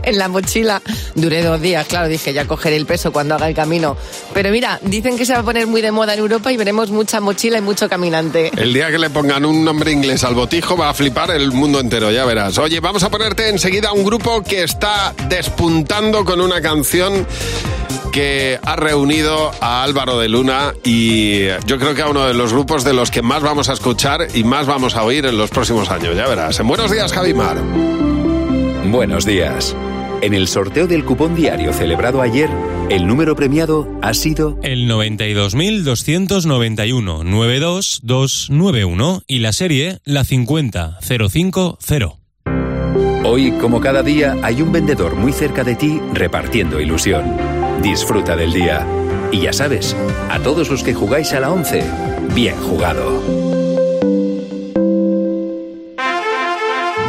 en 0.05 0.17
la 0.17 0.27
mochila. 0.27 0.81
Duré 1.15 1.43
dos 1.43 1.61
días, 1.61 1.85
claro, 1.87 2.07
dije 2.07 2.33
ya 2.33 2.45
cogeré 2.45 2.75
el 2.75 2.85
peso 2.85 3.11
cuando 3.11 3.35
haga 3.35 3.47
el 3.47 3.55
camino. 3.55 3.97
Pero 4.33 4.51
mira, 4.51 4.79
dicen 4.81 5.17
que 5.17 5.25
se 5.25 5.33
va 5.33 5.39
a 5.39 5.43
poner 5.43 5.67
muy 5.67 5.81
de 5.81 5.91
moda 5.91 6.13
en 6.13 6.19
Europa 6.19 6.51
y 6.51 6.57
veremos 6.57 6.91
mucha 6.91 7.19
mochila 7.19 7.57
y 7.57 7.61
mucho 7.61 7.89
caminante. 7.89 8.51
El 8.57 8.73
día 8.73 8.89
que 8.89 8.97
le 8.97 9.09
pongan 9.09 9.45
un 9.45 9.63
nombre 9.63 9.91
inglés 9.91 10.23
al 10.23 10.35
botijo 10.35 10.77
va 10.77 10.89
a 10.89 10.93
flipar 10.93 11.31
el 11.31 11.51
mundo 11.51 11.79
entero, 11.79 12.11
ya 12.11 12.25
verás. 12.25 12.57
Oye, 12.57 12.79
vamos 12.79 13.03
a 13.03 13.09
ponerte 13.09 13.49
enseguida 13.49 13.91
un 13.91 14.03
grupo 14.03 14.41
que 14.43 14.63
está 14.63 15.13
despuntando 15.29 16.25
con 16.25 16.41
una 16.41 16.61
canción 16.61 17.25
que 18.11 18.59
ha 18.63 18.77
reunido 18.77 19.51
a 19.59 19.83
Álvaro 19.83 20.17
de 20.19 20.29
Luna 20.29 20.73
y 20.85 21.47
yo 21.65 21.77
creo 21.77 21.93
que 21.93 22.01
a 22.01 22.07
uno 22.07 22.25
de 22.25 22.33
los 22.33 22.53
grupos 22.53 22.85
de 22.85 22.93
los 22.93 23.11
que 23.11 23.21
más 23.21 23.43
vamos 23.43 23.67
a 23.67 23.73
escuchar 23.73 24.27
y 24.33 24.45
más 24.45 24.67
vamos 24.67 24.95
a 24.95 25.03
oír 25.03 25.25
en 25.25 25.37
los 25.37 25.49
próximos 25.49 25.89
años, 25.89 26.15
ya 26.15 26.25
verás. 26.25 26.59
En 26.59 26.67
Buenos 26.67 26.91
Días, 26.91 27.11
Javimar. 27.11 27.61
Buenos 28.85 29.25
días. 29.25 29.75
En 30.25 30.33
el 30.33 30.47
sorteo 30.47 30.87
del 30.87 31.05
cupón 31.05 31.35
diario 31.35 31.71
celebrado 31.71 32.19
ayer, 32.19 32.49
el 32.89 33.05
número 33.05 33.35
premiado 33.35 33.87
ha 34.01 34.15
sido 34.15 34.57
El 34.63 34.89
92.291 34.89 37.23
92291 37.23 39.21
y 39.27 39.37
la 39.37 39.53
serie 39.53 39.99
la 40.03 40.23
50050. 40.23 42.17
Hoy, 43.23 43.51
como 43.61 43.79
cada 43.79 44.01
día, 44.01 44.35
hay 44.41 44.63
un 44.63 44.71
vendedor 44.71 45.15
muy 45.15 45.31
cerca 45.31 45.63
de 45.63 45.75
ti 45.75 46.01
repartiendo 46.11 46.81
ilusión. 46.81 47.37
Disfruta 47.83 48.35
del 48.35 48.51
día. 48.51 48.83
Y 49.31 49.41
ya 49.41 49.53
sabes, 49.53 49.95
a 50.31 50.39
todos 50.39 50.71
los 50.71 50.81
que 50.81 50.95
jugáis 50.95 51.33
a 51.33 51.39
la 51.39 51.51
11, 51.51 51.83
bien 52.33 52.55
jugado. 52.55 53.54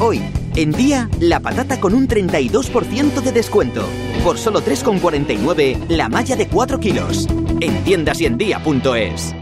Hoy, 0.00 0.22
en 0.56 0.72
día, 0.72 1.08
la 1.20 1.40
patata 1.40 1.80
con 1.80 1.94
un 1.94 2.08
32% 2.08 3.20
de 3.22 3.32
descuento. 3.32 3.86
Por 4.24 4.38
solo 4.38 4.62
3,49 4.62 5.88
la 5.88 6.08
malla 6.08 6.36
de 6.36 6.48
4 6.48 6.80
kilos. 6.80 7.26
En 7.60 7.84
tiendas 7.84 8.20
y 8.20 8.26
en 8.26 8.38
día.es. 8.38 9.34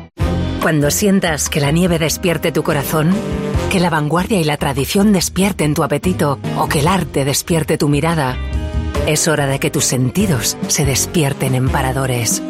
Cuando 0.62 0.90
sientas 0.90 1.48
que 1.48 1.60
la 1.60 1.72
nieve 1.72 1.98
despierte 1.98 2.52
tu 2.52 2.62
corazón, 2.62 3.12
que 3.70 3.80
la 3.80 3.90
vanguardia 3.90 4.40
y 4.40 4.44
la 4.44 4.56
tradición 4.56 5.12
despierten 5.12 5.74
tu 5.74 5.82
apetito 5.82 6.38
o 6.56 6.68
que 6.68 6.80
el 6.80 6.88
arte 6.88 7.24
despierte 7.24 7.76
tu 7.76 7.88
mirada, 7.88 8.36
es 9.06 9.28
hora 9.28 9.46
de 9.46 9.58
que 9.58 9.70
tus 9.70 9.84
sentidos 9.84 10.56
se 10.68 10.84
despierten 10.84 11.54
en 11.54 11.68
paradores. 11.68 12.42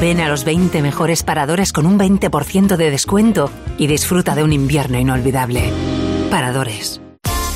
Ven 0.00 0.20
a 0.20 0.28
los 0.28 0.44
20 0.44 0.82
mejores 0.82 1.22
paradores 1.22 1.72
con 1.72 1.86
un 1.86 1.98
20% 1.98 2.76
de 2.76 2.90
descuento 2.90 3.50
y 3.78 3.86
disfruta 3.86 4.34
de 4.34 4.44
un 4.44 4.52
invierno 4.52 4.98
inolvidable. 4.98 5.72
Paradores. 6.30 7.00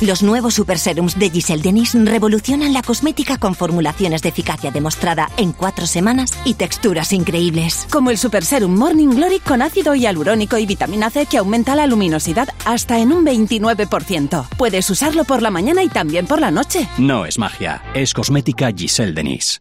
Los 0.01 0.23
nuevos 0.23 0.55
Super 0.55 0.79
Serums 0.79 1.19
de 1.19 1.29
Giselle 1.29 1.63
Denis 1.63 1.95
revolucionan 1.95 2.73
la 2.73 2.81
cosmética 2.81 3.37
con 3.37 3.55
formulaciones 3.55 4.23
de 4.23 4.31
eficacia 4.31 4.71
demostrada 4.71 5.29
en 5.37 5.53
cuatro 5.53 5.87
semanas 5.87 6.33
y 6.47 6.55
texturas 6.55 7.13
increíbles. 7.13 7.87
Como 7.91 8.11
el 8.11 8.17
Super 8.17 8.43
Serum 8.43 8.75
Morning 8.75 9.09
Glory 9.09 9.41
con 9.41 9.61
ácido 9.61 9.95
hialurónico 9.95 10.57
y 10.57 10.65
vitamina 10.65 11.11
C 11.11 11.27
que 11.27 11.37
aumenta 11.37 11.75
la 11.75 11.87
luminosidad 11.87 12.49
hasta 12.65 12.99
en 12.99 13.13
un 13.13 13.27
29%. 13.27 14.49
Puedes 14.57 14.89
usarlo 14.89 15.25
por 15.25 15.43
la 15.43 15.51
mañana 15.51 15.83
y 15.83 15.89
también 15.89 16.27
por 16.27 16.41
la 16.41 16.51
noche. 16.51 16.89
No 16.97 17.27
es 17.27 17.39
magia, 17.39 17.83
es 17.93 18.15
cosmética 18.15 18.73
Giselle 18.75 19.13
Denis. 19.13 19.61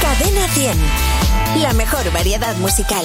Cadena 0.00 0.48
100. 0.48 1.62
La 1.62 1.72
mejor 1.74 2.12
variedad 2.12 2.56
musical. 2.56 3.04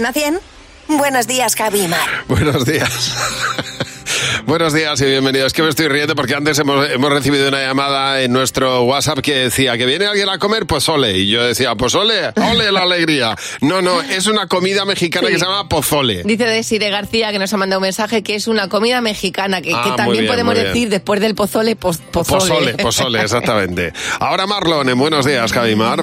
Cadena 0.00 0.12
100, 0.14 0.40
buenos 0.98 1.26
días, 1.26 1.54
Javi 1.54 1.86
Mar. 1.86 2.08
Buenos 2.26 2.64
días. 2.64 3.14
Buenos 4.46 4.72
días 4.72 4.98
y 5.02 5.04
bienvenidos. 5.04 5.48
Es 5.48 5.52
que 5.52 5.62
me 5.62 5.68
estoy 5.68 5.88
riendo 5.88 6.14
porque 6.16 6.34
antes 6.34 6.58
hemos, 6.58 6.88
hemos 6.90 7.12
recibido 7.12 7.48
una 7.48 7.60
llamada 7.62 8.22
en 8.22 8.32
nuestro 8.32 8.82
WhatsApp 8.84 9.18
que 9.18 9.34
decía 9.34 9.76
que 9.76 9.84
viene 9.84 10.06
alguien 10.06 10.28
a 10.30 10.38
comer, 10.38 10.66
pues 10.66 10.88
ole. 10.88 11.18
Y 11.18 11.28
yo 11.28 11.44
decía, 11.44 11.74
pues 11.74 11.94
ole, 11.94 12.32
ole 12.34 12.72
la 12.72 12.80
alegría. 12.82 13.36
No, 13.60 13.82
no, 13.82 14.00
es 14.00 14.26
una 14.26 14.46
comida 14.48 14.84
mexicana 14.86 15.26
Sí. 15.28 15.34
que 15.34 15.38
se 15.38 15.44
llama 15.44 15.68
pozole. 15.68 16.22
Dice 16.24 16.44
Desiree 16.44 16.88
García 16.90 17.30
que 17.30 17.38
nos 17.38 17.52
ha 17.52 17.58
mandado 17.58 17.78
un 17.80 17.84
mensaje 17.84 18.22
que 18.22 18.34
es 18.36 18.48
una 18.48 18.68
comida 18.68 19.02
mexicana, 19.02 19.60
que, 19.60 19.72
Ah, 19.74 19.82
que 19.84 19.90
también 19.92 20.22
bien, 20.24 20.32
podemos 20.32 20.54
decir 20.54 20.88
después 20.88 21.20
del 21.20 21.34
pozole, 21.34 21.76
pozole. 21.76 22.06
Pozole, 22.10 22.74
pozole, 22.78 23.20
exactamente. 23.22 23.92
Ahora 24.18 24.46
Marlon, 24.46 24.88
en 24.88 24.98
buenos 24.98 25.26
días, 25.26 25.52
Javimar. 25.52 26.02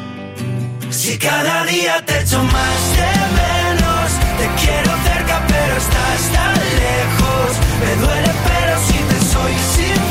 Si 0.91 1.17
cada 1.17 1.63
día 1.65 2.03
te 2.05 2.19
echo 2.19 2.43
más 2.43 2.81
de 2.97 3.11
menos, 3.39 4.11
te 4.37 4.61
quiero 4.61 4.91
cerca 5.07 5.41
pero 5.47 5.77
estás 5.77 6.21
tan 6.33 6.53
lejos. 6.53 7.49
Me 7.79 7.95
duele 7.95 8.31
pero 8.47 8.77
si 8.87 8.97
te 9.09 9.19
soy 9.31 9.53
sincero 9.53 10.10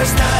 cerca, 0.00 0.16
pero 0.16 0.39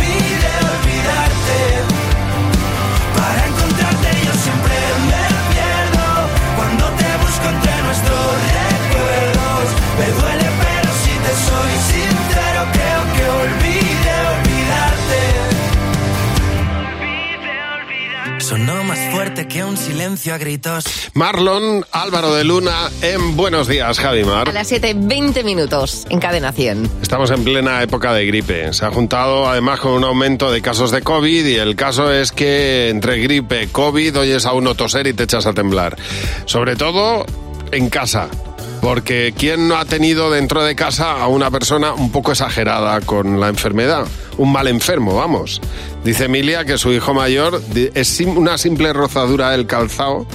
fuerte 19.11 19.47
que 19.47 19.63
un 19.63 19.77
silencio 19.77 20.33
a 20.33 20.37
gritos. 20.37 20.83
Marlon 21.13 21.85
Álvaro 21.91 22.33
de 22.33 22.43
Luna 22.43 22.89
en 23.01 23.37
Buenos 23.37 23.67
Días, 23.67 23.97
A 23.99 24.01
Javimar. 24.01 24.53
las 24.53 24.67
7, 24.67 24.93
20 24.97 25.43
minutos 25.45 26.05
en 26.09 26.19
Cadena 26.19 26.51
100. 26.51 26.89
Estamos 27.01 27.31
en 27.31 27.45
plena 27.45 27.81
época 27.81 28.13
de 28.13 28.25
gripe. 28.25 28.73
Se 28.73 28.85
ha 28.85 28.91
juntado 28.91 29.47
además 29.47 29.79
con 29.79 29.93
un 29.93 30.03
aumento 30.03 30.51
de 30.51 30.61
casos 30.61 30.91
de 30.91 31.01
COVID 31.01 31.45
y 31.45 31.55
el 31.55 31.75
caso 31.77 32.11
es 32.11 32.33
que 32.33 32.89
entre 32.89 33.19
gripe, 33.19 33.69
COVID, 33.71 34.19
oyes 34.19 34.45
a 34.45 34.51
uno 34.53 34.75
toser 34.75 35.07
y 35.07 35.13
te 35.13 35.23
echas 35.23 35.45
a 35.45 35.53
temblar. 35.53 35.97
Sobre 36.45 36.75
todo 36.75 37.25
en 37.71 37.89
casa. 37.89 38.27
Porque 38.81 39.33
¿quién 39.37 39.67
no 39.67 39.77
ha 39.77 39.85
tenido 39.85 40.31
dentro 40.31 40.63
de 40.63 40.75
casa 40.75 41.21
a 41.21 41.27
una 41.27 41.51
persona 41.51 41.93
un 41.93 42.11
poco 42.11 42.31
exagerada 42.31 42.99
con 43.01 43.39
la 43.39 43.47
enfermedad? 43.47 44.05
Un 44.37 44.51
mal 44.51 44.67
enfermo, 44.67 45.15
vamos. 45.15 45.61
Dice 46.03 46.25
Emilia 46.25 46.65
que 46.65 46.79
su 46.79 46.91
hijo 46.91 47.13
mayor 47.13 47.61
es 47.93 48.19
una 48.21 48.57
simple 48.57 48.91
rozadura 48.91 49.51
del 49.51 49.67
calzado 49.67 50.25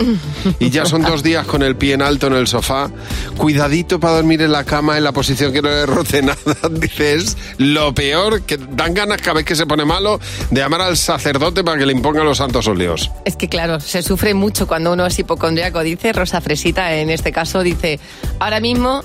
y 0.61 0.71
ya 0.71 0.87
son 0.87 1.03
dos 1.03 1.25
días 1.25 1.45
con 1.45 1.63
el 1.63 1.75
pie 1.75 1.95
en 1.95 2.03
alto 2.03 2.29
en 2.29 2.35
el 2.35 2.47
sofá. 2.47 2.89
Cuidadito 3.37 3.99
para 3.99 4.15
dormir 4.15 4.43
en 4.43 4.53
la 4.53 4.63
cama 4.63 4.97
en 4.97 5.03
la 5.03 5.11
posición 5.11 5.53
que 5.53 5.63
no 5.63 5.69
le 5.69 5.85
roce 5.85 6.23
nada. 6.23 6.37
Dice, 6.71 7.15
es 7.15 7.37
lo 7.59 7.93
peor 7.93 8.43
que 8.43 8.59
dan 8.59 8.95
ganas 8.95 9.21
cada 9.21 9.35
vez 9.35 9.45
que 9.45 9.57
se 9.57 9.67
pone 9.67 9.85
malo 9.85 10.21
de 10.51 10.61
llamar 10.61 10.83
al 10.83 10.97
sacerdote 10.97 11.65
para 11.65 11.79
que 11.79 11.87
le 11.87 11.93
imponga 11.93 12.23
los 12.23 12.39
santos 12.39 12.69
óleos. 12.69 13.11
Es 13.25 13.35
que 13.35 13.49
claro, 13.49 13.81
se 13.81 14.03
sufre 14.03 14.35
mucho 14.35 14.69
cuando 14.69 14.93
uno 14.93 15.05
es 15.05 15.19
hipocondriaco. 15.19 15.81
Dice 15.81 16.13
Rosa 16.13 16.41
Fresita, 16.41 16.95
en 16.95 17.11
este 17.11 17.33
caso, 17.33 17.65
dice, 17.65 17.99
ahora 18.39 18.61
mismo 18.61 19.03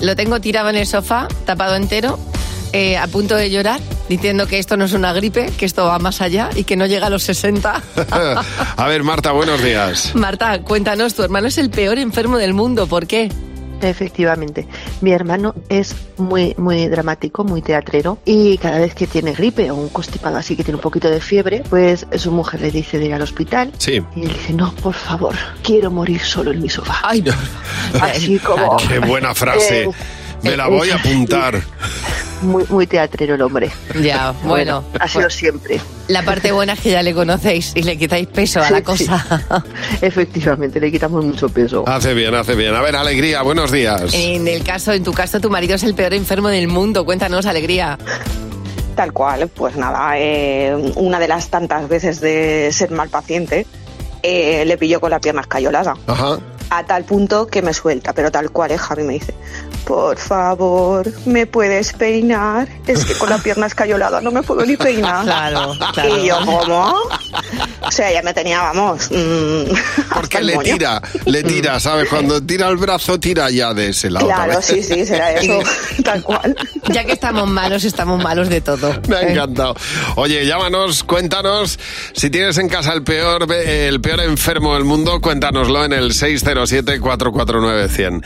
lo 0.00 0.14
tengo 0.14 0.40
tirado 0.40 0.68
en 0.68 0.76
el 0.76 0.86
sofá, 0.86 1.28
tapado 1.46 1.74
entero, 1.74 2.18
eh, 2.72 2.96
a 2.96 3.06
punto 3.06 3.36
de 3.36 3.50
llorar, 3.50 3.80
diciendo 4.08 4.46
que 4.46 4.58
esto 4.58 4.76
no 4.76 4.84
es 4.84 4.92
una 4.92 5.12
gripe, 5.12 5.50
que 5.56 5.64
esto 5.66 5.84
va 5.84 5.98
más 5.98 6.20
allá 6.20 6.50
y 6.54 6.64
que 6.64 6.76
no 6.76 6.86
llega 6.86 7.06
a 7.06 7.10
los 7.10 7.22
60. 7.22 7.82
a 8.76 8.86
ver, 8.88 9.02
Marta, 9.02 9.32
buenos 9.32 9.62
días. 9.62 10.14
Marta, 10.14 10.60
cuéntanos, 10.62 11.14
tu 11.14 11.22
hermano 11.22 11.48
es 11.48 11.58
el 11.58 11.70
peor 11.70 11.98
enfermo 11.98 12.38
del 12.38 12.54
mundo, 12.54 12.86
¿por 12.86 13.06
qué? 13.06 13.30
Efectivamente, 13.80 14.68
mi 15.00 15.10
hermano 15.10 15.56
es 15.68 15.96
muy 16.16 16.54
muy 16.56 16.86
dramático, 16.86 17.42
muy 17.42 17.62
teatrero 17.62 18.16
y 18.24 18.56
cada 18.58 18.78
vez 18.78 18.94
que 18.94 19.08
tiene 19.08 19.32
gripe 19.32 19.72
o 19.72 19.74
un 19.74 19.88
constipado 19.88 20.36
así 20.36 20.54
que 20.54 20.62
tiene 20.62 20.76
un 20.76 20.80
poquito 20.82 21.10
de 21.10 21.20
fiebre, 21.20 21.64
pues 21.68 22.06
su 22.16 22.30
mujer 22.30 22.60
le 22.60 22.70
dice 22.70 23.00
de 23.00 23.06
ir 23.06 23.14
al 23.14 23.22
hospital 23.22 23.72
Sí. 23.78 24.00
y 24.14 24.22
él 24.22 24.28
dice, 24.28 24.52
no, 24.52 24.72
por 24.76 24.94
favor, 24.94 25.34
quiero 25.64 25.90
morir 25.90 26.20
solo 26.20 26.52
en 26.52 26.62
mi 26.62 26.68
sofá. 26.68 27.00
Ay, 27.02 27.22
no. 27.26 27.32
Así 28.00 28.38
como... 28.38 28.76
Qué 28.76 29.00
buena 29.00 29.34
frase. 29.34 29.82
Eh, 29.82 29.90
Me 30.42 30.56
la 30.56 30.66
voy 30.68 30.90
a 30.90 30.96
apuntar. 30.96 31.60
Muy, 32.42 32.64
muy 32.70 32.88
teatrero 32.88 33.36
el 33.36 33.42
hombre. 33.42 33.70
Ya, 34.00 34.32
bueno. 34.42 34.82
ha 34.98 35.06
sido 35.06 35.30
siempre. 35.30 35.80
La 36.08 36.24
parte 36.24 36.50
buena 36.50 36.72
es 36.72 36.80
que 36.80 36.90
ya 36.90 37.00
le 37.00 37.14
conocéis 37.14 37.70
y 37.76 37.84
le 37.84 37.96
quitáis 37.96 38.26
peso 38.26 38.58
a 38.60 38.68
la 38.68 38.68
Sí, 38.68 38.74
sí. 38.74 39.06
cosa. 39.06 39.64
Efectivamente, 40.02 40.80
le 40.80 40.90
quitamos 40.90 41.24
mucho 41.24 41.48
peso. 41.48 41.84
Hace 41.86 42.14
bien, 42.14 42.34
hace 42.34 42.56
bien. 42.56 42.74
A 42.74 42.80
ver, 42.80 42.96
Alegría, 42.96 43.42
buenos 43.42 43.70
días. 43.70 44.12
En 44.12 44.48
el 44.48 44.64
caso, 44.64 44.92
en 44.92 45.04
tu 45.04 45.12
caso, 45.12 45.38
tu 45.38 45.50
marido 45.50 45.76
es 45.76 45.84
el 45.84 45.94
peor 45.94 46.14
enfermo 46.14 46.48
del 46.48 46.66
mundo. 46.66 47.04
Cuéntanos, 47.04 47.46
alegría. 47.46 47.96
Tal 48.96 49.12
cual, 49.12 49.46
pues 49.46 49.76
nada, 49.76 50.14
eh, 50.18 50.74
una 50.96 51.20
de 51.20 51.28
las 51.28 51.48
tantas 51.48 51.88
veces 51.88 52.20
de 52.20 52.70
ser 52.72 52.90
mal 52.90 53.08
paciente, 53.08 53.66
eh, 54.24 54.64
le 54.66 54.76
pilló 54.78 54.98
con 55.00 55.10
la 55.10 55.20
pierna 55.20 55.42
escayolada. 55.42 55.94
Ajá. 56.08 56.40
A 56.70 56.84
tal 56.86 57.04
punto 57.04 57.46
que 57.46 57.62
me 57.62 57.72
suelta, 57.72 58.12
pero 58.14 58.32
tal 58.32 58.50
cual, 58.50 58.72
eh, 58.72 58.78
Javi 58.78 59.04
me 59.04 59.12
dice, 59.12 59.32
por 59.84 60.16
favor, 60.18 61.10
¿me 61.26 61.46
puedes 61.46 61.92
peinar? 61.92 62.68
Es 62.86 63.04
que 63.04 63.14
con 63.14 63.28
la 63.30 63.38
pierna 63.42 63.66
escayolada 63.66 64.20
no 64.20 64.30
me 64.30 64.42
puedo 64.42 64.64
ni 64.64 64.76
peinar. 64.76 65.24
Claro, 65.32 65.72
claro. 65.92 66.18
Y 66.18 66.26
yo, 66.28 66.38
¿cómo? 66.44 66.94
O 67.82 67.90
sea, 67.90 68.12
ya 68.12 68.22
me 68.22 68.32
tenía, 68.34 68.60
vamos... 68.60 69.08
mm, 69.10 69.64
Porque 70.14 70.40
le 70.42 70.54
moño. 70.54 70.74
tira, 70.74 71.02
le 71.24 71.42
tira, 71.42 71.80
¿sabes? 71.80 72.08
Cuando 72.08 72.40
tira 72.42 72.68
el 72.68 72.76
brazo, 72.76 73.18
tira 73.18 73.50
ya 73.50 73.72
de 73.74 73.88
ese 73.88 74.10
lado. 74.10 74.26
Claro, 74.26 74.60
sí, 74.62 74.82
sí, 74.82 75.04
será 75.06 75.32
eso, 75.32 75.58
tal 76.04 76.22
cual. 76.22 76.54
Ya 76.90 77.04
que 77.04 77.12
estamos 77.12 77.48
malos, 77.48 77.84
estamos 77.84 78.22
malos 78.22 78.48
de 78.48 78.60
todo. 78.60 78.92
Me 79.08 79.16
ha 79.16 79.22
encantado. 79.22 79.74
Oye, 80.16 80.44
llámanos, 80.46 81.02
cuéntanos. 81.04 81.78
Si 82.12 82.30
tienes 82.30 82.58
en 82.58 82.68
casa 82.68 82.92
el 82.92 83.02
peor, 83.04 83.50
el 83.52 84.00
peor 84.00 84.20
enfermo 84.20 84.74
del 84.74 84.84
mundo, 84.84 85.20
cuéntanoslo 85.20 85.84
en 85.84 85.92
el 85.92 86.10
607-449-100. 86.12 88.22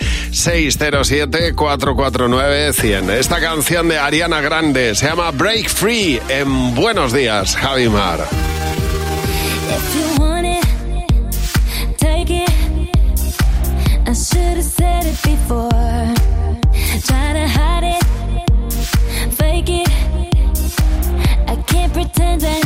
607-449-100. 1.55 3.11
Esta 3.11 3.41
canción 3.41 3.89
de 3.89 3.99
Ariana 3.99 4.41
Grande 4.41 4.95
se 4.95 5.07
llama 5.07 5.31
Break 5.31 5.69
Free 5.69 6.21
en 6.29 6.75
Buenos 6.75 7.13
Días, 7.13 7.57
Javi 7.57 7.89
Mar. 7.89 8.27
It. 19.69 19.87
I 22.57 22.66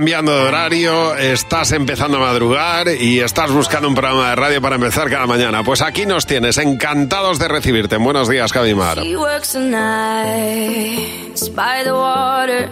cambiando 0.00 0.32
de 0.34 0.48
horario, 0.48 1.14
estás 1.14 1.72
empezando 1.72 2.16
a 2.16 2.20
madrugar 2.20 2.88
y 2.88 3.20
estás 3.20 3.52
buscando 3.52 3.86
un 3.86 3.94
programa 3.94 4.30
de 4.30 4.36
radio 4.36 4.62
para 4.62 4.76
empezar 4.76 5.10
cada 5.10 5.26
mañana. 5.26 5.62
Pues 5.62 5.82
aquí 5.82 6.06
nos 6.06 6.24
tienes, 6.24 6.56
encantados 6.56 7.38
de 7.38 7.48
recibirte. 7.48 7.98
Buenos 7.98 8.26
días, 8.26 8.50
water. 11.92 12.70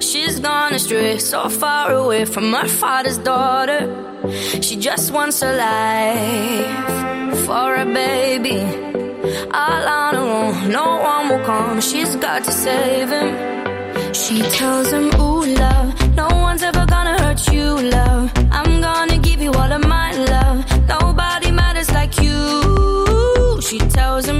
She's 0.00 0.40
gone 0.40 0.74
astray, 0.74 1.20
so 1.20 1.48
far 1.48 1.92
away 1.92 2.24
from 2.26 2.52
her 2.52 2.66
father's 2.66 3.18
daughter. 3.18 3.88
She 4.60 4.76
just 4.76 5.12
wants 5.12 5.42
a 5.42 5.52
life 5.52 7.46
for 7.46 7.76
a 7.76 7.84
baby. 7.84 8.58
All 9.54 9.86
on 9.86 10.14
her 10.16 10.20
own, 10.20 10.72
no 10.72 10.96
one 10.96 11.28
will 11.28 11.44
come. 11.46 11.80
She's 11.80 12.16
got 12.16 12.42
to 12.42 12.50
save 12.50 13.08
him. 13.08 13.50
She 14.12 14.42
tells 14.42 14.90
him, 14.90 15.14
Ooh, 15.20 15.44
love, 15.44 16.16
no 16.16 16.29
one's 16.70 16.76
ever 16.76 16.86
gonna 16.86 17.18
hurt 17.22 17.52
you, 17.52 17.90
love. 17.90 18.30
I'm 18.50 18.80
gonna 18.80 19.18
give 19.18 19.40
you 19.42 19.52
all 19.52 19.72
of 19.72 19.86
my 19.86 20.12
love. 20.12 20.64
Nobody 20.88 21.50
matters 21.50 21.90
like 21.92 22.20
you. 22.20 23.60
She 23.62 23.78
tells 23.78 24.26
him, 24.26 24.39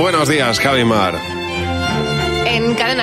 Buenos 0.00 0.28
días, 0.28 0.58
Javimar. 0.58 1.39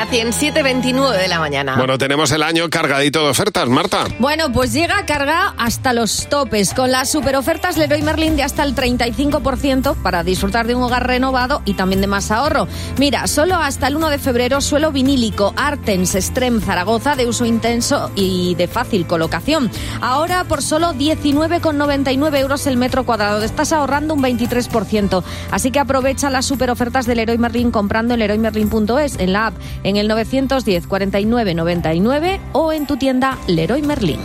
En 0.10 0.32
Cadena 0.32 0.32
100, 0.32 0.54
7.29 0.56 1.18
de 1.18 1.28
la 1.28 1.40
mañana. 1.40 1.76
Bueno, 1.76 1.98
tenemos 1.98 2.32
el 2.32 2.44
año 2.44 2.70
cargadito 2.70 3.24
de 3.24 3.30
ofertas, 3.30 3.68
Marta. 3.68 4.06
Bueno, 4.20 4.52
pues 4.52 4.72
llega 4.72 5.06
carga 5.06 5.54
hasta 5.58 5.94
los 5.94 6.28
topes, 6.30 6.74
con 6.74 6.92
las 6.92 7.10
superofertas 7.10 7.78
Leroy 7.78 8.02
Merlin 8.02 8.36
de 8.36 8.44
hasta 8.44 8.64
el 8.64 8.76
35% 8.76 9.96
para 10.02 10.24
disfrutar 10.24 10.68
de 10.68 10.76
un 10.76 10.84
hogar 10.84 11.08
renovado 11.08 11.62
y 11.66 11.74
también 11.74 12.02
de 12.02 12.08
más 12.08 12.32
ahorro. 12.32 12.68
Mira, 12.98 13.28
solo 13.28 13.56
hasta 13.56 13.88
el 13.88 13.96
1 13.96 14.10
de 14.10 14.18
febrero 14.20 14.62
suelo 14.62 14.92
vinílico 14.92 15.54
Artens 15.58 16.12
Strem 16.12 16.62
Zaragoza 16.62 17.16
de 17.16 17.26
uso 17.26 17.46
intenso 17.46 18.12
y 18.16 18.56
de 18.56 18.68
fácil 18.68 19.08
colocación. 19.08 19.70
Ahora 20.02 20.44
por 20.46 20.62
solo 20.62 20.94
19,99 20.94 22.38
euros 22.38 22.68
el 22.68 22.78
metro 22.78 23.06
cuadrado. 23.06 23.44
Estás 23.44 23.74
ahorrando 23.74 24.14
un 24.14 24.24
23%. 24.24 25.24
Así 25.52 25.72
que 25.72 25.80
aprovecha 25.80 26.30
las 26.30 26.46
superofertas 26.46 27.06
del 27.06 27.18
Leroy 27.18 27.38
Merlin 27.38 27.72
comprando 27.72 28.14
en 28.14 28.20
leroymerlin.es, 28.20 29.20
en 29.20 29.34
la 29.34 29.48
app, 29.48 29.56
en 29.84 29.97
el 29.98 30.08
910 30.08 30.88
49 30.88 31.54
99 31.54 32.40
o 32.54 32.74
en 32.74 32.86
tu 32.86 32.98
tienda 32.98 33.38
Leroy 33.48 33.82
Merlin. 33.82 34.20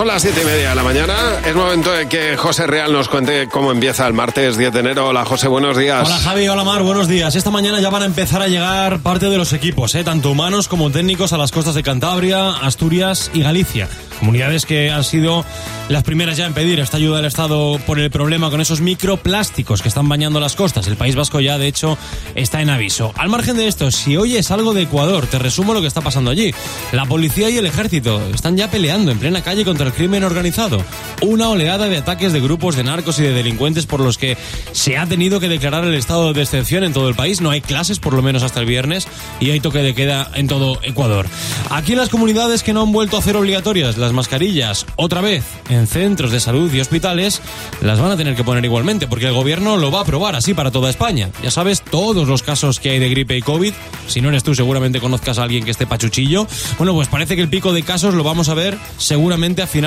Son 0.00 0.06
las 0.06 0.22
siete 0.22 0.40
y 0.40 0.44
media 0.46 0.70
de 0.70 0.74
la 0.74 0.82
mañana. 0.82 1.14
Es 1.44 1.54
momento 1.54 1.92
de 1.92 2.08
que 2.08 2.34
José 2.34 2.66
Real 2.66 2.90
nos 2.90 3.10
cuente 3.10 3.48
cómo 3.52 3.70
empieza 3.70 4.06
el 4.06 4.14
martes 4.14 4.56
10 4.56 4.72
de 4.72 4.80
enero. 4.80 5.08
Hola, 5.08 5.26
José, 5.26 5.46
buenos 5.46 5.76
días. 5.76 6.06
Hola 6.06 6.16
Javi, 6.16 6.48
hola 6.48 6.64
Mar, 6.64 6.82
buenos 6.82 7.06
días. 7.06 7.36
Esta 7.36 7.50
mañana 7.50 7.82
ya 7.82 7.90
van 7.90 8.04
a 8.04 8.06
empezar 8.06 8.40
a 8.40 8.48
llegar 8.48 9.00
parte 9.00 9.26
de 9.26 9.36
los 9.36 9.52
equipos, 9.52 9.94
¿eh? 9.94 10.02
tanto 10.02 10.30
humanos 10.30 10.68
como 10.68 10.88
técnicos, 10.88 11.34
a 11.34 11.36
las 11.36 11.52
costas 11.52 11.74
de 11.74 11.82
Cantabria, 11.82 12.48
Asturias 12.48 13.30
y 13.34 13.42
Galicia. 13.42 13.90
Comunidades 14.20 14.64
que 14.64 14.90
han 14.90 15.04
sido 15.04 15.44
las 15.90 16.02
primeras 16.02 16.38
ya 16.38 16.46
en 16.46 16.54
pedir 16.54 16.80
esta 16.80 16.96
ayuda 16.96 17.16
del 17.16 17.26
Estado 17.26 17.78
por 17.86 17.98
el 17.98 18.10
problema 18.10 18.50
con 18.50 18.62
esos 18.62 18.80
microplásticos 18.80 19.82
que 19.82 19.88
están 19.88 20.08
bañando 20.08 20.40
las 20.40 20.56
costas. 20.56 20.86
El 20.86 20.96
País 20.96 21.14
Vasco 21.14 21.40
ya, 21.40 21.58
de 21.58 21.66
hecho, 21.66 21.98
está 22.34 22.62
en 22.62 22.70
aviso. 22.70 23.12
Al 23.16 23.28
margen 23.28 23.56
de 23.56 23.66
esto, 23.66 23.90
si 23.90 24.16
oyes 24.16 24.50
algo 24.50 24.72
de 24.72 24.82
Ecuador, 24.82 25.26
te 25.26 25.38
resumo 25.38 25.74
lo 25.74 25.82
que 25.82 25.88
está 25.88 26.00
pasando 26.00 26.30
allí. 26.30 26.54
La 26.92 27.04
policía 27.04 27.50
y 27.50 27.58
el 27.58 27.66
ejército 27.66 28.22
están 28.32 28.56
ya 28.56 28.70
peleando 28.70 29.10
en 29.10 29.18
plena 29.18 29.42
calle 29.42 29.64
contra 29.64 29.89
crimen 29.92 30.22
organizado. 30.22 30.82
Una 31.22 31.48
oleada 31.48 31.88
de 31.88 31.96
ataques 31.96 32.32
de 32.32 32.40
grupos 32.40 32.76
de 32.76 32.84
narcos 32.84 33.18
y 33.18 33.22
de 33.22 33.32
delincuentes 33.32 33.86
por 33.86 34.00
los 34.00 34.16
que 34.16 34.36
se 34.72 34.96
ha 34.96 35.06
tenido 35.06 35.40
que 35.40 35.48
declarar 35.48 35.84
el 35.84 35.94
estado 35.94 36.32
de 36.32 36.42
excepción 36.42 36.84
en 36.84 36.92
todo 36.92 37.08
el 37.08 37.16
país. 37.16 37.40
No 37.40 37.50
hay 37.50 37.60
clases, 37.60 37.98
por 37.98 38.14
lo 38.14 38.22
menos 38.22 38.44
hasta 38.44 38.60
el 38.60 38.66
viernes, 38.66 39.08
y 39.40 39.50
hay 39.50 39.58
toque 39.58 39.78
de 39.78 39.94
queda 39.94 40.30
en 40.34 40.46
todo 40.46 40.78
Ecuador. 40.84 41.26
Aquí 41.70 41.92
en 41.92 41.98
las 41.98 42.08
comunidades 42.08 42.62
que 42.62 42.72
no 42.72 42.82
han 42.82 42.92
vuelto 42.92 43.16
a 43.16 43.20
hacer 43.20 43.36
obligatorias 43.36 43.98
las 43.98 44.12
mascarillas, 44.12 44.86
otra 44.96 45.20
vez, 45.20 45.44
en 45.68 45.80
en 45.80 45.86
centros 45.86 46.30
de 46.30 46.40
salud 46.40 46.72
y 46.72 46.80
hospitales 46.80 47.40
las 47.80 47.98
van 47.98 48.10
a 48.12 48.16
tener 48.16 48.36
que 48.36 48.44
poner 48.44 48.64
igualmente, 48.64 49.06
porque 49.06 49.26
el 49.26 49.32
gobierno 49.32 49.78
lo 49.78 49.90
va 49.90 50.00
a 50.00 50.02
aprobar 50.02 50.36
así 50.36 50.52
para 50.52 50.70
toda 50.70 50.90
España. 50.90 51.30
Ya 51.42 51.50
sabes, 51.50 51.82
todos 51.82 52.28
los 52.28 52.42
casos 52.42 52.78
que 52.78 52.90
hay 52.90 52.98
de 52.98 53.08
gripe 53.08 53.36
y 53.36 53.42
COVID, 53.42 53.72
si 54.06 54.20
no 54.20 54.28
eres 54.28 54.44
tú 54.44 54.54
seguramente 54.54 55.00
conozcas 55.00 55.38
a 55.38 55.42
alguien 55.42 55.64
que 55.64 55.70
esté 55.70 55.86
pachuchillo. 55.86 56.46
Bueno, 56.76 56.92
pues 56.92 57.08
parece 57.08 57.34
que 57.34 57.42
el 57.42 57.48
pico 57.48 57.72
de 57.72 57.82
casos 57.82 58.14
lo 58.14 58.22
vamos 58.22 58.50
a 58.50 58.54
ver 58.54 58.76
seguramente 58.98 59.62
a 59.62 59.66
finales 59.66 59.79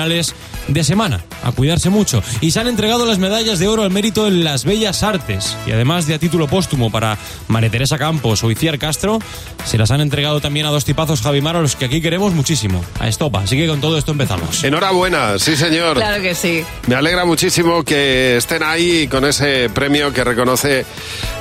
de 0.68 0.84
semana. 0.84 1.24
A 1.42 1.52
cuidarse 1.52 1.90
mucho. 1.90 2.22
Y 2.40 2.50
se 2.50 2.60
han 2.60 2.66
entregado 2.66 3.06
las 3.06 3.18
medallas 3.18 3.58
de 3.58 3.68
oro 3.68 3.82
al 3.82 3.90
mérito 3.90 4.26
en 4.26 4.44
las 4.44 4.64
bellas 4.64 5.02
artes. 5.02 5.56
Y 5.66 5.72
además 5.72 6.06
de 6.06 6.14
a 6.14 6.18
título 6.18 6.48
póstumo 6.48 6.90
para 6.90 7.18
María 7.48 7.70
Teresa 7.70 7.98
Campos 7.98 8.42
o 8.42 8.50
Iciar 8.50 8.78
Castro, 8.78 9.18
se 9.64 9.78
las 9.78 9.90
han 9.90 10.00
entregado 10.00 10.40
también 10.40 10.66
a 10.66 10.70
dos 10.70 10.84
tipazos 10.84 11.20
Javimar 11.22 11.56
a 11.56 11.60
los 11.60 11.76
que 11.76 11.84
aquí 11.84 12.00
queremos 12.00 12.32
muchísimo. 12.32 12.84
A 12.98 13.08
Estopa. 13.08 13.40
Así 13.40 13.56
que 13.56 13.66
con 13.66 13.80
todo 13.80 13.98
esto 13.98 14.12
empezamos. 14.12 14.64
Enhorabuena, 14.64 15.38
sí 15.38 15.56
señor. 15.56 15.96
Claro 15.96 16.22
que 16.22 16.34
sí. 16.34 16.64
Me 16.86 16.94
alegra 16.94 17.24
muchísimo 17.24 17.84
que 17.84 18.36
estén 18.36 18.62
ahí 18.62 19.06
con 19.08 19.24
ese 19.24 19.70
premio 19.70 20.12
que 20.12 20.24
reconoce 20.24 20.84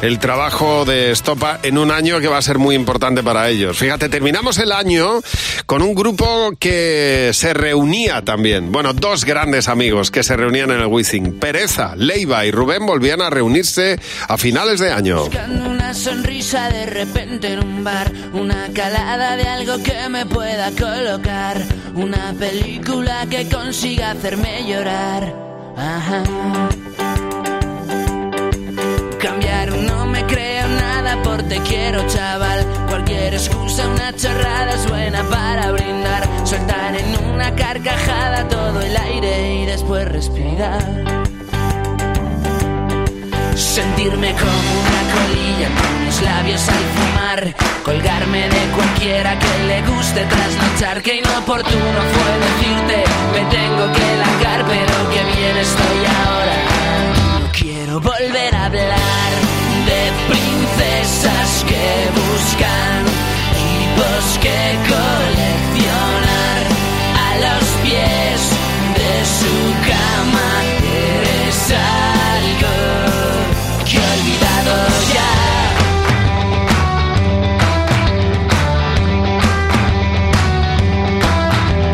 el 0.02 0.20
trabajo 0.20 0.86
de 0.86 1.12
Estopa 1.12 1.60
en 1.64 1.78
un 1.78 1.92
año 1.92 2.20
que 2.20 2.28
va 2.28 2.38
a 2.38 2.42
ser 2.42 2.60
muy 2.60 2.76
importante 2.76 3.24
para 3.24 3.50
ellos. 3.50 3.78
Fíjate, 3.78 4.10
terminamos 4.10 4.58
el 4.58 4.72
año 4.72 5.22
con 5.66 5.82
un 5.82 5.96
grupo 5.96 6.52
que 6.60 7.32
se 7.34 7.54
reunía 7.54 8.22
también. 8.22 8.43
Bueno, 8.44 8.92
dos 8.92 9.24
grandes 9.24 9.70
amigos 9.70 10.12
que 10.12 10.22
se 10.22 10.36
reunían 10.36 10.70
en 10.70 10.82
el 10.82 10.88
Wizzing. 10.88 11.40
Pereza, 11.40 11.96
Leiva 11.96 12.46
y 12.46 12.52
Rubén 12.52 12.86
volvían 12.86 13.22
a 13.22 13.30
reunirse 13.30 13.98
a 14.28 14.38
finales 14.38 14.82
de 14.82 14.92
año. 14.92 15.22
Buscando 15.22 15.70
una 15.70 15.94
sonrisa 15.94 16.70
de 16.70 16.86
repente 16.86 17.54
en 17.54 17.64
un 17.64 17.86
bar, 17.86 18.12
una 18.34 18.68
calada 18.74 19.38
de 19.38 19.44
algo 19.44 19.82
que 19.82 20.10
me 20.10 20.26
pueda 20.26 20.72
colocar, 20.72 21.62
una 21.96 22.34
película 22.38 23.26
que 23.30 23.48
consiga 23.48 24.12
hacerme 24.12 24.68
llorar. 24.68 25.34
Ajá. 25.78 26.24
Cambiar 29.22 29.72
no 29.72 30.06
me 30.08 30.26
creo 30.26 30.68
nada 30.68 31.24
por 31.24 31.44
te 31.44 31.62
quiero 31.62 32.06
chaval. 32.08 32.83
Cualquier 33.24 33.42
excusa, 33.42 33.88
una 33.88 34.14
chorrada 34.18 34.74
es 34.74 34.90
buena 34.90 35.24
para 35.30 35.72
brindar. 35.72 36.28
Soltar 36.44 36.94
en 36.94 37.26
una 37.34 37.56
carcajada 37.56 38.46
todo 38.50 38.82
el 38.82 38.98
aire 38.98 39.62
y 39.62 39.66
después 39.66 40.06
respirar. 40.10 40.84
Sentirme 43.56 44.34
como 44.34 44.62
una 44.84 45.04
colilla 45.14 45.70
con 45.70 46.06
los 46.06 46.22
labios 46.22 46.68
al 46.68 46.84
fumar. 46.96 47.56
Colgarme 47.86 48.50
de 48.50 48.62
cualquiera 48.76 49.40
que 49.40 49.68
le 49.68 49.82
guste 49.84 50.26
trasnochar. 50.26 51.02
Que 51.02 51.20
inoportuno 51.20 52.00
fue 52.14 52.32
decirte, 52.44 53.04
me 53.32 53.46
tengo 53.46 53.94
que 53.94 54.18
largar, 54.18 54.66
pero 54.68 55.10
que 55.12 55.24
bien 55.38 55.58
estoy 55.58 56.00
ahora. 56.26 56.58
No 57.40 57.52
quiero 57.54 58.02
volver 58.02 58.54
a 58.54 58.66
hablar 58.66 59.32
de 59.86 60.63
que 61.68 62.10
buscan 62.20 63.06
tipos 63.58 64.24
que 64.44 64.60
coleccionar 64.92 66.62
a 67.26 67.30
los 67.46 67.66
pies 67.84 68.40
de 69.00 69.14
su 69.38 69.56
cama. 69.90 70.50
Eres 71.08 71.60
algo 72.32 72.76
que 73.86 73.96
he 73.98 74.00
olvidado 74.16 74.74
ya. 75.16 75.34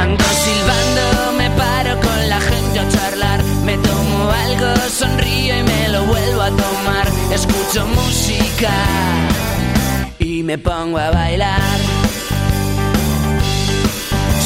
Ando 0.03 0.25
silbando, 0.43 1.05
me 1.37 1.47
paro 1.51 1.93
con 2.01 2.19
la 2.29 2.39
gente 2.41 2.79
a 2.79 2.89
charlar. 2.89 3.39
Me 3.65 3.75
tomo 3.77 4.31
algo, 4.45 4.69
sonrío 4.89 5.53
y 5.59 5.63
me 5.63 5.89
lo 5.89 6.05
vuelvo 6.05 6.41
a 6.41 6.49
tomar. 6.49 7.07
Escucho 7.31 7.85
música 7.85 8.18
y 10.19 10.43
me 10.43 10.57
pongo 10.57 10.97
a 10.97 11.11
bailar. 11.11 11.61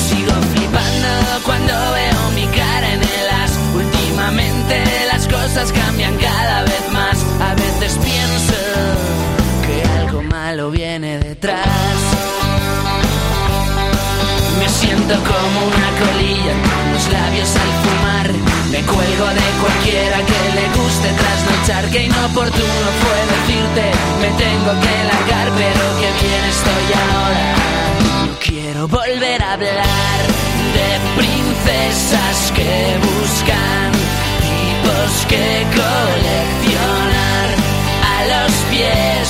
Sigo 0.08 0.34
flipando 0.54 1.10
cuando 1.44 1.74
veo 1.74 2.32
mi 2.36 2.46
cara 2.56 2.94
en 2.94 3.02
el 3.02 3.30
as. 3.44 3.52
Últimamente 3.76 4.84
las 5.12 5.28
cosas 5.28 5.72
cambian 5.72 6.16
cada 6.18 6.62
vez 6.62 6.92
más. 6.92 7.18
A 7.42 7.56
veces 7.56 7.98
pienso 8.04 8.54
que 9.66 9.84
algo 10.00 10.22
malo 10.22 10.70
viene 10.70 11.18
detrás. 11.18 11.66
Me 14.60 14.70
siento 14.70 15.16
como 15.16 15.68
una 15.68 15.90
colilla 16.00 16.83
los 17.04 17.14
labios 17.14 17.50
al 17.56 17.72
fumar. 17.84 18.34
Me 18.72 18.82
cuelgo 18.82 19.28
de 19.28 19.48
cualquiera 19.62 20.18
que 20.18 20.42
le 20.56 20.68
guste 20.78 21.10
trasnochar. 21.14 21.90
Que 21.92 22.04
inoportuno 22.04 22.88
fue 23.02 23.20
decirte, 23.34 23.92
me 24.22 24.30
tengo 24.44 24.72
que 24.84 24.96
largar, 25.12 25.48
pero 25.58 25.84
que 26.00 26.10
bien 26.26 26.44
estoy 26.56 26.86
ahora. 27.12 27.46
No 28.28 28.40
quiero 28.40 28.88
volver 28.88 29.42
a 29.42 29.54
hablar 29.54 30.20
de 30.78 30.90
princesas 31.22 32.52
que 32.56 32.98
buscan 33.08 33.92
tipos 34.48 35.26
que 35.28 35.66
coleccionar 35.80 37.48
a 38.14 38.18
los 38.34 38.52
pies 38.72 39.28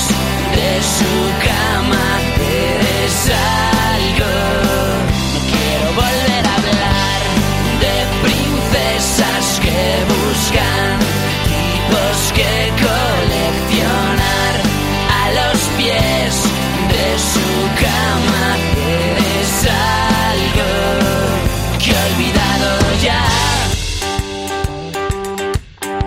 de 0.58 0.72
su 0.98 1.14
cama. 1.48 2.06
Eres 2.40 3.32
buscan 10.34 10.98
tipos 11.54 12.18
que 12.34 12.54
coleccionar 12.88 14.54
a 15.20 15.24
los 15.40 15.60
pies 15.78 16.34
de 16.94 17.08
su 17.32 17.50
cama. 17.86 18.46
Eres 18.98 19.54
algo 20.32 20.72
que 21.82 21.90
he 21.92 22.00
olvidado 22.10 22.70
ya. 23.08 23.24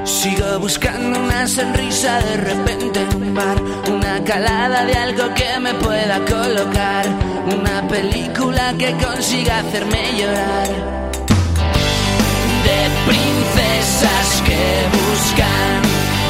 Sigo 0.04 0.48
buscando 0.58 1.14
una 1.20 1.46
sonrisa 1.46 2.20
de 2.20 2.36
repente 2.36 3.00
en 3.00 3.10
un 3.22 3.34
bar, 3.34 3.58
una 3.88 4.24
calada 4.24 4.84
de 4.86 4.94
algo 4.94 5.34
que 5.34 5.60
me 5.60 5.74
pueda 5.74 6.18
colocar, 6.24 7.06
una 7.56 7.86
película 7.88 8.74
que 8.76 8.92
consiga 9.04 9.58
hacerme 9.60 10.02
llorar. 10.18 10.96
De 12.76 12.90
princesas 13.06 14.42
que 14.44 14.64
buscan 14.96 15.80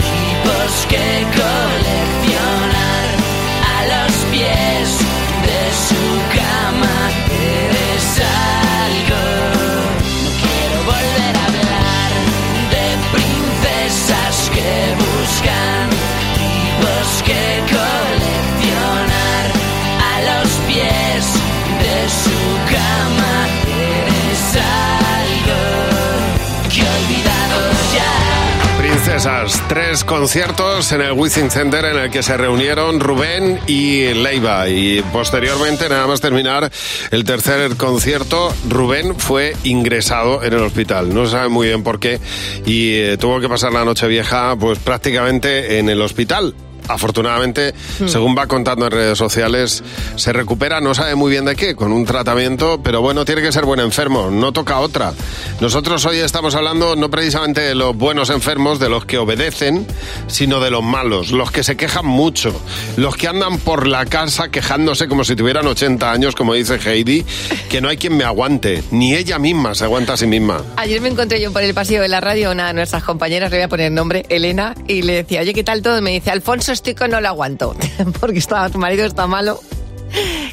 tipos 0.07 0.87
que 0.89 1.07
coleccionar 1.41 3.09
a 3.75 3.79
los 3.93 4.13
pies 4.31 4.89
de 5.47 5.61
su 5.87 6.05
cama. 6.39 6.97
Eres 7.59 8.07
algo. 8.87 9.23
No 10.23 10.31
quiero 10.43 10.79
volver 10.93 11.35
a 11.37 11.45
hablar 11.51 12.11
de 12.75 12.87
princesas 13.13 14.35
que 14.55 14.71
buscan 14.95 15.06
Princesas, 29.07 29.63
tres 29.69 30.03
conciertos 30.03 30.91
en 30.91 31.01
el 31.01 31.13
Wizzing 31.13 31.49
Center 31.49 31.85
en 31.85 31.97
el 31.97 32.11
que 32.11 32.25
se 32.25 32.37
reunieron 32.37 32.99
Rubén 32.99 33.61
y 33.69 34.13
Leiva 34.15 34.69
y 34.69 35.01
posteriormente, 35.13 35.89
nada 35.89 36.09
más 36.09 36.21
terminar 36.21 36.73
el 37.13 37.23
tercer 37.23 37.77
concierto, 37.77 38.53
Rubén 38.69 39.17
fue 39.17 39.55
ingresado 39.63 40.43
en 40.43 40.55
el 40.55 40.63
hospital. 40.65 41.15
No 41.15 41.25
se 41.25 41.31
sabe 41.31 41.49
muy 41.49 41.69
bien 41.69 41.85
por 41.85 42.01
qué 42.01 42.19
y 42.67 42.95
eh, 42.95 43.17
tuvo 43.17 43.39
que 43.39 43.49
pasar 43.49 43.73
la 43.73 43.85
noche 43.85 44.09
vieja 44.09 44.57
pues 44.57 44.81
prácticamente 44.81 45.79
en 45.79 45.89
el 45.89 46.03
hospital. 46.03 46.53
Afortunadamente, 46.89 47.75
Hmm. 47.99 48.09
según 48.09 48.37
va 48.37 48.47
contando 48.47 48.87
en 48.87 48.93
redes 48.93 49.19
sociales, 49.19 49.83
se 50.17 50.33
recupera, 50.33 50.81
no 50.81 50.95
sabe 50.95 51.15
muy 51.15 51.31
bien 51.31 51.45
de 51.45 51.57
qué, 51.57 51.75
con 51.75 51.93
un 51.93 52.05
tratamiento, 52.05 52.81
pero 52.83 53.01
bueno, 53.01 53.25
tiene 53.25 53.43
que 53.43 53.53
ser 53.53 53.65
buen 53.65 53.81
enfermo, 53.81 54.31
no 54.31 54.53
toca 54.53 54.79
otra. 54.81 55.13
Nosotros 55.61 56.05
hoy 56.07 56.19
estamos 56.19 56.55
hablando 56.55 56.97
no 56.97 57.11
precisamente 57.11 57.61
de 57.61 57.75
los 57.75 57.97
buenos 57.97 58.31
enfermos, 58.31 58.79
de 58.79 58.89
los 58.89 59.05
que 59.05 59.19
obedecen, 59.19 59.87
sino 60.27 60.61
de 60.61 60.71
los 60.71 60.83
malos, 60.83 61.31
los 61.31 61.51
que 61.51 61.63
se 61.63 61.77
quejan 61.77 62.07
mucho, 62.07 62.59
los 62.97 63.17
que 63.17 63.29
andan 63.29 63.59
por 63.59 63.87
la 63.87 64.05
casa 64.07 64.49
quejándose 64.51 65.09
como 65.09 65.25
si 65.25 65.37
tuvieran 65.37 65.67
80 65.67 66.11
años, 66.11 66.35
como 66.35 66.55
dice 66.55 66.79
Heidi, 66.85 67.25
que 67.69 67.81
no 67.81 67.89
hay 67.89 67.97
quien 67.97 68.17
me 68.17 68.25
aguante, 68.25 68.83
ni 68.91 69.15
ella 69.15 69.39
misma 69.39 69.75
se 69.75 69.85
aguanta 69.85 70.15
a 70.15 70.17
sí 70.17 70.27
misma. 70.27 70.63
Ayer 70.77 71.01
me 71.01 71.09
encontré 71.09 71.41
yo 71.41 71.53
por 71.53 71.63
el 71.63 71.75
pasillo 71.75 72.03
de 72.03 72.09
la 72.09 72.21
radio 72.21 72.51
una 72.51 72.69
de 72.69 72.75
nuestras 72.75 73.03
compañeras, 73.03 73.51
le 73.51 73.59
voy 73.59 73.65
a 73.65 73.69
poner 73.69 73.93
nombre, 73.93 74.25
Elena, 74.29 74.75
y 74.87 75.03
le 75.03 75.15
decía, 75.15 75.41
oye, 75.41 75.55
¿qué 75.55 75.65
tal 75.65 75.83
todo? 75.83 76.01
Me 76.03 76.13
dice, 76.13 76.31
Alfonso, 76.31 76.73
que 76.81 77.09
no 77.09 77.21
lo 77.21 77.29
aguanto, 77.29 77.75
porque 78.21 78.39
está, 78.39 78.69
tu 78.71 78.79
marido 78.79 79.05
está 79.07 79.27
malo. 79.27 79.61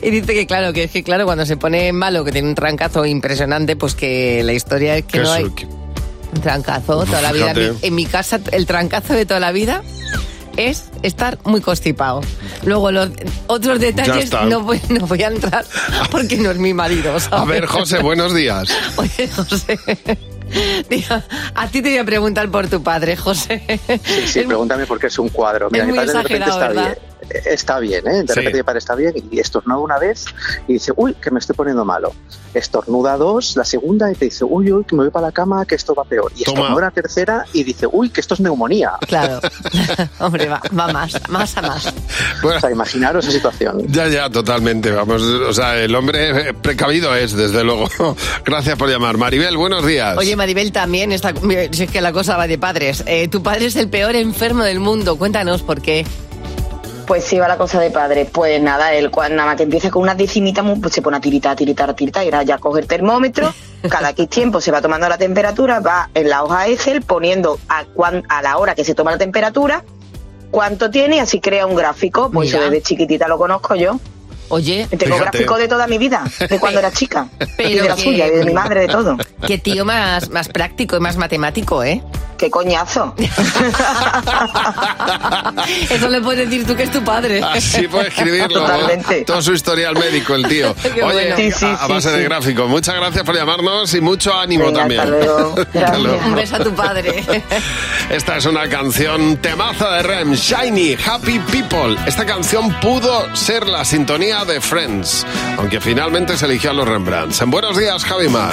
Y 0.02 0.10
dice 0.10 0.34
que 0.34 0.46
claro, 0.48 0.74
que 0.74 0.84
es 0.84 0.92
que 0.92 1.04
claro, 1.04 1.26
cuando 1.26 1.46
se 1.46 1.56
pone 1.58 1.94
malo, 1.94 2.26
que 2.26 2.32
tiene 2.32 2.50
un 2.50 2.56
trancazo 2.56 3.06
impresionante, 3.06 3.76
pues 3.76 3.96
que 3.96 4.44
la 4.44 4.54
historia 4.54 4.98
es 4.98 5.06
que 5.06 5.20
no 5.20 5.32
hay... 5.32 5.50
que- 5.52 5.66
Un 5.66 6.42
trancazo 6.42 7.06
toda 7.06 7.22
la 7.22 7.32
vida. 7.32 7.54
En 7.82 7.96
mi 7.96 8.06
casa, 8.08 8.40
el 8.52 8.66
trancazo 8.66 9.14
de 9.14 9.26
toda 9.26 9.40
la 9.40 9.52
vida 9.52 9.84
es 10.58 10.86
estar 11.04 11.38
muy 11.46 11.62
constipado. 11.62 12.22
Luego, 12.64 12.92
los 12.92 13.10
otros 13.48 13.80
detalles 13.80 14.32
no 14.50 14.62
voy, 14.62 14.82
no 14.90 15.06
voy 15.08 15.22
a 15.24 15.28
entrar 15.28 15.66
porque 16.12 16.38
no 16.38 16.50
es 16.52 16.58
mi 16.58 16.74
marido. 16.74 17.20
¿sabes? 17.20 17.40
A 17.40 17.46
ver, 17.46 17.66
José, 17.68 18.00
buenos 18.00 18.34
días. 18.34 18.68
Oye, 18.98 19.28
José. 19.30 19.80
Diga, 20.90 21.24
a 21.54 21.68
ti 21.68 21.82
te 21.82 21.90
voy 21.90 21.98
a 21.98 22.04
preguntar 22.04 22.50
por 22.50 22.68
tu 22.68 22.82
padre, 22.82 23.16
José. 23.16 23.64
Sí, 24.04 24.28
sí, 24.28 24.42
pregúntame 24.48 24.86
por 24.86 25.00
qué 25.00 25.08
es 25.08 25.20
un 25.20 25.30
cuadro. 25.30 25.70
Mira, 25.72 25.86
es 25.86 25.90
mi 25.90 25.96
padre 25.96 26.14
de 26.14 26.22
repente 26.22 26.50
está 26.50 26.68
¿verdad? 26.68 26.86
bien. 26.86 27.13
Está 27.46 27.80
bien, 27.80 28.08
¿eh? 28.08 28.22
De 28.24 28.28
Sí. 28.28 28.34
repente 28.36 28.58
mi 28.60 28.64
padre 28.64 28.80
está 28.80 28.96
bien 28.96 29.14
y 29.32 29.40
estornuda 29.40 29.78
una 29.80 29.98
vez 30.00 30.26
y 30.68 30.74
dice, 30.74 30.92
uy, 30.96 31.14
que 31.16 31.32
me 31.32 31.40
estoy 31.40 31.56
poniendo 31.56 31.86
malo. 31.86 32.14
Estornuda 32.54 33.18
dos, 33.18 33.56
la 33.56 33.66
segunda 33.66 34.12
y 34.12 34.16
te 34.16 34.26
dice, 34.26 34.44
uy, 34.46 34.72
uy, 34.72 34.84
que 34.86 34.96
me 34.96 35.04
voy 35.04 35.12
para 35.12 35.28
la 35.28 35.32
cama, 35.32 35.66
que 35.66 35.76
esto 35.76 35.96
va 35.96 36.04
peor. 36.04 36.32
Y 36.36 36.44
Toma. 36.44 36.60
estornuda 36.62 36.86
la 36.86 36.92
tercera 36.92 37.46
y 37.54 37.64
dice, 37.64 37.88
uy, 37.92 38.10
que 38.10 38.22
esto 38.22 38.34
es 38.36 38.40
neumonía. 38.40 38.92
Claro. 39.08 39.40
Hombre, 40.20 40.48
va, 40.48 40.62
va 40.78 40.88
más, 40.94 41.20
más 41.30 41.58
a 41.58 41.62
más. 41.64 41.94
O 42.44 42.60
sea, 42.60 42.72
imaginaros 42.72 43.26
esa 43.26 43.34
situación. 43.34 43.84
Ya, 43.88 44.08
ya, 44.08 44.30
totalmente. 44.30 44.92
Vamos, 44.92 45.22
o 45.24 45.54
sea, 45.54 45.78
el 45.80 45.94
hombre 45.96 46.50
eh, 46.50 46.54
precavido 46.54 47.16
es, 47.16 47.34
desde 47.36 47.64
luego. 47.64 47.88
Gracias 48.46 48.78
por 48.78 48.90
llamar. 48.90 49.18
Maribel, 49.18 49.58
buenos 49.58 49.86
días. 49.86 50.18
Oye, 50.18 50.36
Maribel, 50.36 50.72
también 50.72 51.12
está. 51.12 51.34
Si 51.72 51.84
es 51.84 51.90
que 51.92 52.02
la 52.02 52.14
cosa 52.14 52.38
va 52.38 52.48
de 52.48 52.58
padres. 52.58 53.04
Eh, 53.08 53.28
tu 53.28 53.42
padre 53.42 53.66
es 53.66 53.76
el 53.76 53.90
peor 53.90 54.16
enfermo 54.16 54.64
del 54.64 54.80
mundo. 54.80 55.18
Cuéntanos 55.18 55.62
por 55.64 55.82
qué. 55.82 56.06
Pues 57.08 57.24
sí, 57.26 57.38
va 57.38 57.48
la 57.48 57.58
cosa 57.58 57.80
de 57.82 57.92
padre. 57.92 58.26
Pues 58.32 58.62
nada, 58.62 58.94
él 58.94 59.12
cuando 59.12 59.36
nada 59.36 59.50
más 59.50 59.58
que 59.58 59.64
empieza 59.64 59.90
con 59.90 60.02
una 60.04 60.16
decimita, 60.16 60.64
pues 60.82 60.94
se 60.94 61.02
pone 61.02 61.18
a 61.18 61.22
tiritar, 61.22 61.52
a 61.52 61.56
tiritar, 61.56 61.90
a 61.90 61.96
tiritar, 61.96 62.24
y 62.24 62.28
ahora 62.28 62.44
ya 62.44 62.58
coge 62.58 62.82
el 62.82 62.88
termómetro, 62.88 63.54
cada 63.90 64.12
X 64.12 64.30
tiempo 64.30 64.62
se 64.62 64.72
va 64.72 64.82
tomando 64.82 65.10
la 65.10 65.18
temperatura, 65.18 65.80
va 65.80 66.10
en 66.14 66.30
la 66.30 66.44
hoja 66.44 66.68
Excel 66.68 67.02
poniendo 67.02 67.60
a, 67.68 67.84
cuan- 67.86 68.24
a 68.30 68.42
la 68.42 68.58
hora 68.58 68.74
que 68.76 68.84
se 68.86 68.96
toma 68.96 69.12
la 69.12 69.18
temperatura, 69.18 69.84
cuánto 70.52 70.90
tiene 70.90 71.18
y 71.18 71.20
así 71.20 71.40
crea 71.42 71.66
un 71.66 71.76
gráfico. 71.76 72.30
Pues 72.32 72.50
Mira. 72.50 72.60
eso 72.60 72.70
desde 72.72 72.84
chiquitita 72.84 73.28
lo 73.28 73.38
conozco 73.38 73.76
yo. 73.76 74.00
Oye, 74.50 74.88
Tengo 74.90 75.16
Fíjate. 75.18 75.38
gráfico 75.40 75.58
de 75.58 75.68
toda 75.68 75.88
mi 75.88 75.98
vida, 75.98 76.24
de 76.50 76.60
cuando 76.60 76.80
era 76.80 76.92
chica, 76.92 77.28
y 77.58 77.74
de 77.74 77.90
la 77.90 77.96
que- 77.96 78.04
suya, 78.04 78.28
y 78.28 78.32
de 78.32 78.46
mi 78.46 78.54
madre, 78.54 78.82
de 78.82 78.88
todo. 78.88 79.18
Qué 79.48 79.58
tío 79.58 79.84
más, 79.86 80.30
más 80.30 80.48
práctico 80.50 80.96
y 80.96 81.00
más 81.00 81.18
matemático, 81.18 81.84
¿eh? 81.84 82.04
Qué 82.38 82.50
coñazo. 82.50 83.16
Eso 85.90 86.10
le 86.10 86.22
puedes 86.22 86.50
decir 86.50 86.66
tú 86.68 86.76
que 86.76 86.84
es 86.84 86.92
tu 86.92 87.02
padre. 87.04 87.42
Así 87.54 87.88
puede 87.88 88.10
escribirlo. 88.10 88.62
Totalmente. 88.62 89.22
Todo 89.24 89.42
su 89.42 89.54
historial 89.54 89.96
médico, 89.96 90.36
el 90.36 90.48
tío. 90.48 90.76
Qué 90.76 90.90
Oye, 91.04 91.06
bueno. 91.14 91.36
Sí, 91.38 91.52
sí, 91.52 91.66
a, 91.66 91.74
a 91.76 91.88
sí, 91.88 91.94
base 91.94 92.12
de 92.12 92.18
sí. 92.18 92.24
gráfico. 92.24 92.68
Muchas 92.68 92.96
gracias 92.96 93.24
por 93.24 93.36
llamarnos 93.36 93.94
y 93.94 94.02
mucho 94.02 94.34
ánimo 94.38 94.66
Venga, 94.66 94.80
también. 94.80 95.00
hasta 95.02 95.12
luego. 95.12 95.56
Hasta 95.58 95.80
Gracias. 95.80 96.00
luego. 96.02 96.26
Un 96.26 96.36
beso 96.36 96.56
a 96.56 96.60
tu 96.60 96.74
padre. 96.76 97.24
Esta 98.10 98.38
es 98.38 98.46
una 98.46 98.68
canción 98.68 99.38
temaza 99.38 99.92
de 99.92 100.04
Rem, 100.04 100.34
Shiny, 100.34 100.98
Happy 101.06 101.40
People. 101.40 101.96
Esta 102.06 102.26
canción 102.26 102.74
pudo 102.82 103.34
ser 103.36 103.68
la 103.68 103.86
sintonía 103.86 104.33
de 104.34 104.60
Friends, 104.60 105.26
aunque 105.58 105.80
finalmente 105.80 106.36
se 106.36 106.48
eligió 106.48 106.72
a 106.72 106.74
los 106.74 106.88
Rembrandts. 106.88 107.40
En 107.42 107.52
Buenos 107.52 107.78
Días, 107.78 108.04
Javi 108.04 108.28
Mar. 108.28 108.52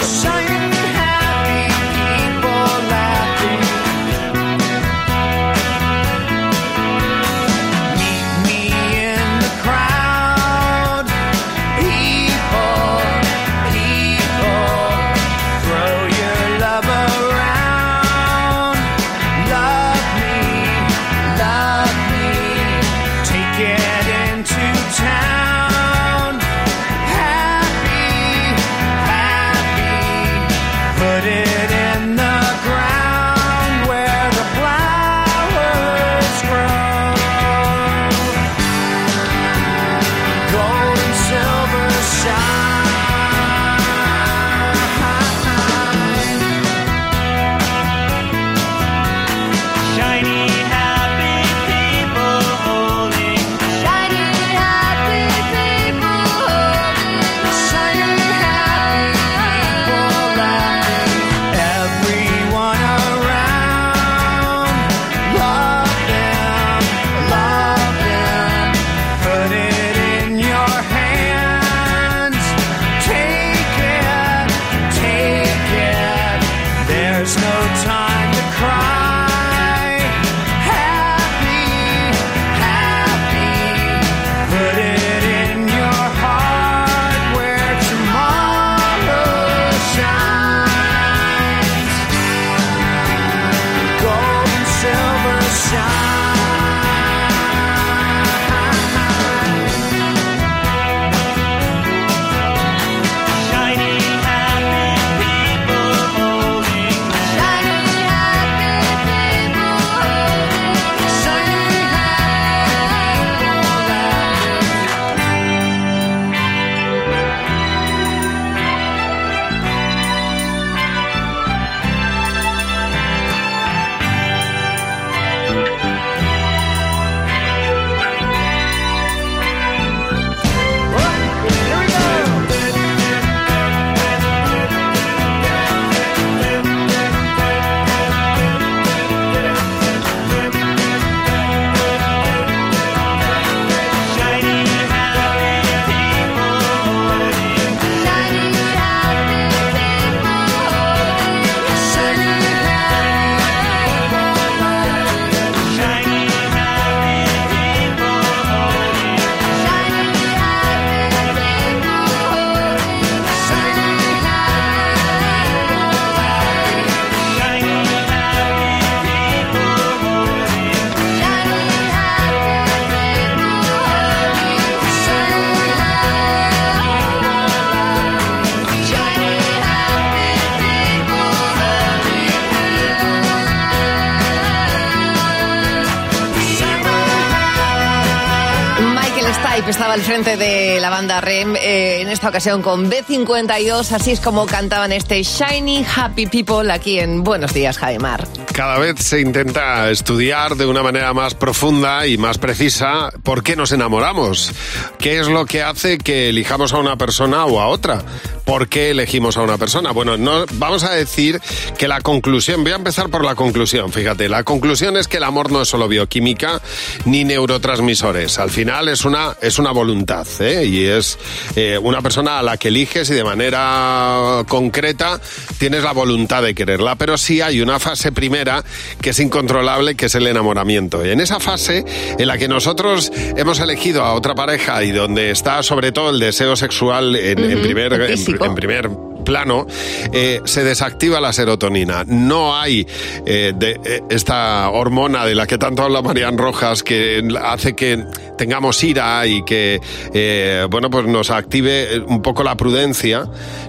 De 190.20 190.78
la 190.80 190.90
banda 190.90 191.22
REM, 191.22 191.56
eh, 191.56 192.02
en 192.02 192.08
esta 192.08 192.28
ocasión 192.28 192.60
con 192.60 192.90
B52, 192.90 193.92
así 193.92 194.10
es 194.10 194.20
como 194.20 194.44
cantaban 194.44 194.92
este 194.92 195.22
Shiny 195.22 195.86
Happy 195.96 196.26
People 196.26 196.70
aquí 196.70 196.98
en 197.00 197.24
Buenos 197.24 197.54
Días, 197.54 197.78
Jaimar. 197.78 198.28
Cada 198.52 198.78
vez 198.78 198.98
se 198.98 199.22
intenta 199.22 199.88
estudiar 199.90 200.56
de 200.56 200.66
una 200.66 200.82
manera 200.82 201.14
más 201.14 201.34
profunda 201.34 202.06
y 202.06 202.18
más 202.18 202.36
precisa 202.36 203.10
por 203.22 203.42
qué 203.42 203.56
nos 203.56 203.72
enamoramos, 203.72 204.52
qué 204.98 205.20
es 205.20 205.26
lo 205.26 205.46
que 205.46 205.62
hace 205.62 205.96
que 205.96 206.28
elijamos 206.28 206.74
a 206.74 206.78
una 206.78 206.96
persona 206.96 207.46
o 207.46 207.58
a 207.58 207.68
otra. 207.68 208.02
¿Por 208.50 208.68
qué 208.68 208.90
elegimos 208.90 209.36
a 209.36 209.42
una 209.42 209.58
persona? 209.58 209.92
Bueno, 209.92 210.16
no, 210.16 210.44
vamos 210.54 210.82
a 210.82 210.92
decir 210.92 211.40
que 211.78 211.86
la 211.86 212.00
conclusión, 212.00 212.64
voy 212.64 212.72
a 212.72 212.74
empezar 212.74 213.08
por 213.08 213.24
la 213.24 213.36
conclusión, 213.36 213.92
fíjate, 213.92 214.28
la 214.28 214.42
conclusión 214.42 214.96
es 214.96 215.06
que 215.06 215.18
el 215.18 215.22
amor 215.22 215.52
no 215.52 215.62
es 215.62 215.68
solo 215.68 215.86
bioquímica 215.86 216.60
ni 217.04 217.22
neurotransmisores, 217.22 218.40
al 218.40 218.50
final 218.50 218.88
es 218.88 219.04
una, 219.04 219.36
es 219.40 219.60
una 219.60 219.70
voluntad 219.70 220.26
¿eh? 220.40 220.64
y 220.66 220.84
es 220.84 221.16
eh, 221.54 221.78
una 221.80 222.02
persona 222.02 222.40
a 222.40 222.42
la 222.42 222.56
que 222.56 222.68
eliges 222.68 223.08
y 223.10 223.14
de 223.14 223.22
manera 223.22 224.42
concreta 224.48 225.20
tienes 225.58 225.84
la 225.84 225.92
voluntad 225.92 226.42
de 226.42 226.52
quererla, 226.52 226.96
pero 226.96 227.16
sí 227.18 227.40
hay 227.40 227.60
una 227.60 227.78
fase 227.78 228.10
primera 228.10 228.64
que 229.00 229.10
es 229.10 229.20
incontrolable, 229.20 229.94
que 229.94 230.06
es 230.06 230.14
el 230.16 230.26
enamoramiento. 230.26 231.06
Y 231.06 231.10
en 231.10 231.20
esa 231.20 231.38
fase 231.38 231.84
en 232.18 232.26
la 232.26 232.36
que 232.36 232.48
nosotros 232.48 233.12
hemos 233.36 233.60
elegido 233.60 234.02
a 234.04 234.14
otra 234.14 234.34
pareja 234.34 234.82
y 234.82 234.90
donde 234.90 235.30
está 235.30 235.62
sobre 235.62 235.92
todo 235.92 236.10
el 236.10 236.18
deseo 236.18 236.56
sexual 236.56 237.14
en, 237.14 237.62
primer, 237.62 237.92
el 237.92 238.02
en- 238.02 238.08
físico. 238.18 238.39
En 238.44 238.54
primer 238.54 238.90
plano, 239.24 239.66
eh, 240.12 240.40
se 240.44 240.64
desactiva 240.64 241.20
la 241.20 241.32
serotonina. 241.32 242.04
No 242.06 242.56
hay 242.56 242.86
eh, 243.26 243.52
de, 243.54 243.80
eh, 243.84 244.02
esta 244.10 244.68
hormona 244.70 245.24
de 245.24 245.34
la 245.34 245.46
que 245.46 245.58
tanto 245.58 245.82
habla 245.82 246.02
Marian 246.02 246.38
Rojas 246.38 246.82
que 246.82 247.22
hace 247.42 247.74
que 247.74 248.04
tengamos 248.40 248.82
ira 248.82 249.26
y 249.26 249.42
que 249.44 249.80
eh, 250.14 250.66
bueno 250.70 250.88
pues 250.88 251.04
nos 251.06 251.30
active 251.30 252.00
un 252.06 252.22
poco 252.22 252.42
la 252.42 252.54
prudencia. 252.56 253.26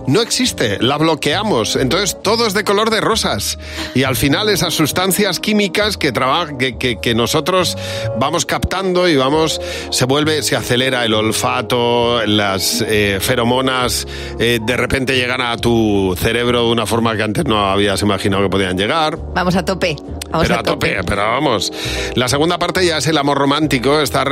No 0.07 0.21
existe, 0.21 0.77
la 0.81 0.97
bloqueamos. 0.97 1.75
Entonces 1.75 2.17
todo 2.23 2.47
es 2.47 2.53
de 2.53 2.63
color 2.63 2.89
de 2.89 3.01
rosas. 3.01 3.59
Y 3.93 4.03
al 4.03 4.15
final 4.15 4.47
esas 4.49 4.73
sustancias 4.73 5.39
químicas 5.41 5.97
que, 5.97 6.11
traba- 6.13 6.57
que, 6.57 6.77
que- 6.77 6.99
que 7.01 7.13
nosotros 7.15 7.77
vamos 8.17 8.45
captando 8.45 9.09
y 9.09 9.15
vamos, 9.17 9.59
se 9.89 10.05
vuelve, 10.05 10.41
se 10.43 10.55
acelera 10.55 11.03
el 11.03 11.13
olfato, 11.13 12.25
las 12.25 12.81
eh, 12.87 13.17
feromonas 13.19 14.07
eh, 14.39 14.59
de 14.65 14.77
repente 14.77 15.15
llegan 15.17 15.41
a 15.41 15.57
tu 15.57 16.15
cerebro 16.17 16.65
de 16.67 16.71
una 16.71 16.85
forma 16.85 17.15
que 17.17 17.23
antes 17.23 17.45
no 17.45 17.65
habías 17.69 18.01
imaginado 18.01 18.43
que 18.43 18.49
podían 18.49 18.77
llegar. 18.77 19.17
Vamos 19.35 19.55
a 19.55 19.65
tope. 19.65 19.95
Vamos 20.31 20.47
Pero 20.47 20.59
a 20.61 20.63
tope, 20.63 20.97
pero 21.05 21.23
vamos. 21.23 21.73
La 22.15 22.29
segunda 22.29 22.57
parte 22.57 22.85
ya 22.85 22.97
es 22.99 23.07
el 23.07 23.17
amor 23.17 23.37
romántico, 23.37 23.99
está 23.99 24.23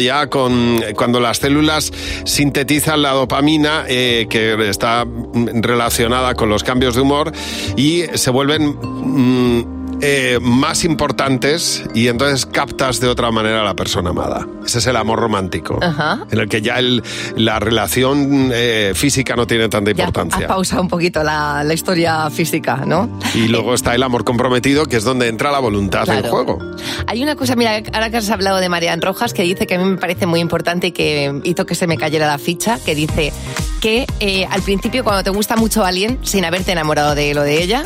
ya 0.00 0.28
con 0.28 0.80
cuando 0.94 1.20
las 1.20 1.38
células 1.38 1.92
sintetizan 2.24 3.02
la 3.02 3.12
dopamina, 3.12 3.84
eh, 3.88 4.26
que 4.28 4.68
está 4.68 5.06
relacionada 5.34 6.34
con 6.34 6.48
los 6.48 6.64
cambios 6.64 6.94
de 6.94 7.00
humor, 7.02 7.32
y 7.76 8.04
se 8.14 8.30
vuelven 8.30 8.76
mm, 8.80 9.75
eh, 10.00 10.38
más 10.42 10.84
importantes 10.84 11.84
y 11.94 12.08
entonces 12.08 12.44
captas 12.46 13.00
de 13.00 13.08
otra 13.08 13.30
manera 13.30 13.62
a 13.62 13.64
la 13.64 13.74
persona 13.74 14.10
amada. 14.10 14.46
Ese 14.64 14.78
es 14.78 14.86
el 14.86 14.96
amor 14.96 15.18
romántico, 15.20 15.78
Ajá. 15.82 16.18
en 16.30 16.38
el 16.38 16.48
que 16.48 16.60
ya 16.60 16.78
el- 16.78 17.02
la 17.36 17.58
relación 17.58 18.50
eh, 18.52 18.92
física 18.94 19.36
no 19.36 19.46
tiene 19.46 19.68
tanta 19.68 19.92
Ya, 19.92 20.04
importancia. 20.04 20.46
pausado 20.46 20.82
un 20.82 20.88
poquito 20.88 21.22
la, 21.22 21.62
la 21.64 21.72
historia 21.74 22.28
física, 22.30 22.82
¿no? 22.86 23.08
Y 23.34 23.48
luego 23.48 23.74
está 23.74 23.94
el 23.94 24.02
amor 24.02 24.24
comprometido, 24.24 24.86
que 24.86 24.96
es 24.96 25.04
donde 25.04 25.28
entra 25.28 25.50
la 25.50 25.58
voluntad 25.60 26.00
en 26.08 26.20
Claro. 26.20 26.28
juego. 26.30 26.58
Hay 27.06 27.22
una 27.22 27.36
cosa, 27.36 27.56
mira, 27.56 27.80
ahora 27.92 28.10
que 28.10 28.16
has 28.18 28.30
hablado 28.30 28.58
de 28.58 28.68
Marian 28.68 29.00
Rojas, 29.00 29.32
que 29.32 29.42
dice 29.42 29.66
que 29.66 29.76
a 29.76 29.78
mí 29.78 29.84
me 29.84 29.96
parece 29.96 30.26
muy 30.26 30.40
importante 30.40 30.88
y 30.88 30.92
que 30.92 31.40
hizo 31.44 31.64
que 31.66 31.74
se 31.74 31.86
me 31.86 31.96
cayera 31.96 32.26
la 32.26 32.38
ficha, 32.38 32.78
que 32.84 32.94
dice 32.94 33.32
que 33.80 34.06
eh, 34.20 34.46
al 34.50 34.62
principio 34.62 35.04
cuando 35.04 35.22
te 35.22 35.30
gusta 35.30 35.56
mucho 35.56 35.84
alguien, 35.84 36.18
sin 36.22 36.44
haberte 36.44 36.72
enamorado 36.72 37.14
de 37.14 37.30
él 37.30 37.38
o 37.38 37.42
de 37.42 37.62
ella, 37.62 37.84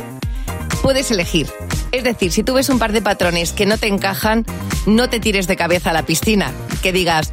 puedes 0.83 1.11
elegir. 1.11 1.49
Es 1.93 2.05
decir, 2.05 2.33
si 2.33 2.43
tú 2.43 2.55
ves 2.55 2.69
un 2.69 2.79
par 2.79 2.93
de 2.93 3.03
patrones 3.03 3.53
que 3.53 3.67
no 3.67 3.79
te 3.79 3.89
encajan, 3.89 4.47
no 4.87 5.11
te 5.11 5.21
tires 5.21 5.47
de 5.47 5.57
cabeza 5.57 5.91
a 5.91 5.93
la 5.93 6.05
piscina, 6.05 6.53
que 6.83 6.93
digas, 6.93 7.33